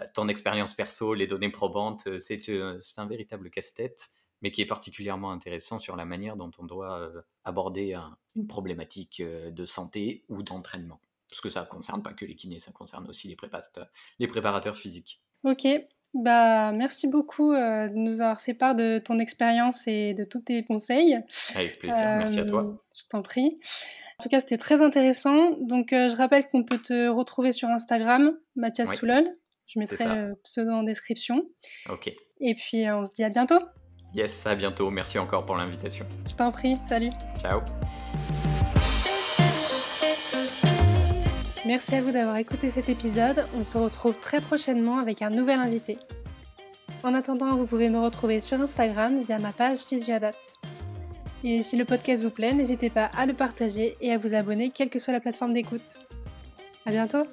euh, 0.00 0.04
ton 0.14 0.28
expérience 0.28 0.74
perso, 0.74 1.14
les 1.14 1.26
données 1.26 1.50
probantes. 1.50 2.06
Euh, 2.06 2.18
euh, 2.48 2.78
c'est 2.80 3.00
un 3.00 3.06
véritable 3.06 3.50
casse-tête, 3.50 4.10
mais 4.42 4.52
qui 4.52 4.62
est 4.62 4.66
particulièrement 4.66 5.32
intéressant 5.32 5.78
sur 5.78 5.96
la 5.96 6.04
manière 6.04 6.36
dont 6.36 6.50
on 6.58 6.64
doit 6.64 7.10
aborder 7.44 7.94
une 8.34 8.46
problématique 8.46 9.22
de 9.22 9.64
santé 9.64 10.24
ou 10.28 10.42
d'entraînement. 10.42 11.00
Parce 11.28 11.40
que 11.40 11.48
ça 11.48 11.62
ne 11.62 11.66
concerne 11.66 12.02
pas 12.02 12.12
que 12.12 12.24
les 12.24 12.34
kinés, 12.34 12.58
ça 12.58 12.72
concerne 12.72 13.08
aussi 13.08 13.28
les 13.28 13.36
préparateurs, 13.36 13.88
les 14.18 14.26
préparateurs 14.26 14.76
physiques. 14.76 15.22
Ok, 15.44 15.66
bah, 16.14 16.72
merci 16.72 17.08
beaucoup 17.08 17.52
euh, 17.52 17.88
de 17.88 17.94
nous 17.94 18.20
avoir 18.20 18.40
fait 18.40 18.54
part 18.54 18.74
de 18.74 18.98
ton 18.98 19.18
expérience 19.18 19.86
et 19.86 20.14
de 20.14 20.24
tous 20.24 20.40
tes 20.40 20.64
conseils. 20.64 21.18
Avec 21.54 21.78
plaisir, 21.78 22.04
merci 22.18 22.38
à 22.38 22.44
toi. 22.44 22.64
Euh, 22.64 22.72
je 22.94 23.06
t'en 23.08 23.22
prie. 23.22 23.58
En 24.18 24.22
tout 24.22 24.28
cas, 24.28 24.40
c'était 24.40 24.58
très 24.58 24.82
intéressant. 24.82 25.52
Donc, 25.60 25.92
euh, 25.92 26.08
je 26.10 26.16
rappelle 26.16 26.46
qu'on 26.48 26.64
peut 26.64 26.78
te 26.78 27.08
retrouver 27.08 27.50
sur 27.50 27.68
Instagram, 27.68 28.36
Mathias 28.56 28.94
Soulol. 28.94 29.24
Je 29.66 29.78
mettrai 29.78 30.04
le 30.04 30.34
pseudo 30.44 30.70
en 30.70 30.82
description. 30.82 31.44
Ok. 31.88 32.12
Et 32.40 32.54
puis, 32.54 32.90
on 32.90 33.04
se 33.04 33.14
dit 33.14 33.24
à 33.24 33.30
bientôt. 33.30 33.58
Yes, 34.14 34.46
à 34.46 34.54
bientôt. 34.54 34.90
Merci 34.90 35.18
encore 35.18 35.46
pour 35.46 35.56
l'invitation. 35.56 36.04
Je 36.28 36.36
t'en 36.36 36.52
prie. 36.52 36.74
Salut. 36.74 37.10
Ciao. 37.40 37.62
Merci 41.64 41.94
à 41.94 42.00
vous 42.00 42.10
d'avoir 42.10 42.36
écouté 42.38 42.68
cet 42.68 42.88
épisode. 42.88 43.44
On 43.54 43.62
se 43.62 43.78
retrouve 43.78 44.18
très 44.18 44.40
prochainement 44.40 44.98
avec 44.98 45.22
un 45.22 45.30
nouvel 45.30 45.60
invité. 45.60 45.96
En 47.04 47.14
attendant, 47.14 47.54
vous 47.54 47.66
pouvez 47.66 47.88
me 47.88 48.00
retrouver 48.00 48.40
sur 48.40 48.60
Instagram 48.60 49.20
via 49.20 49.38
ma 49.38 49.52
page 49.52 49.78
PhysioAdapt. 49.78 50.54
Et 51.44 51.62
si 51.62 51.76
le 51.76 51.84
podcast 51.84 52.24
vous 52.24 52.30
plaît, 52.30 52.52
n'hésitez 52.52 52.90
pas 52.90 53.10
à 53.16 53.26
le 53.26 53.32
partager 53.32 53.96
et 54.00 54.12
à 54.12 54.18
vous 54.18 54.34
abonner, 54.34 54.70
quelle 54.70 54.90
que 54.90 54.98
soit 54.98 55.12
la 55.12 55.20
plateforme 55.20 55.52
d'écoute. 55.52 56.00
À 56.84 56.90
bientôt! 56.90 57.24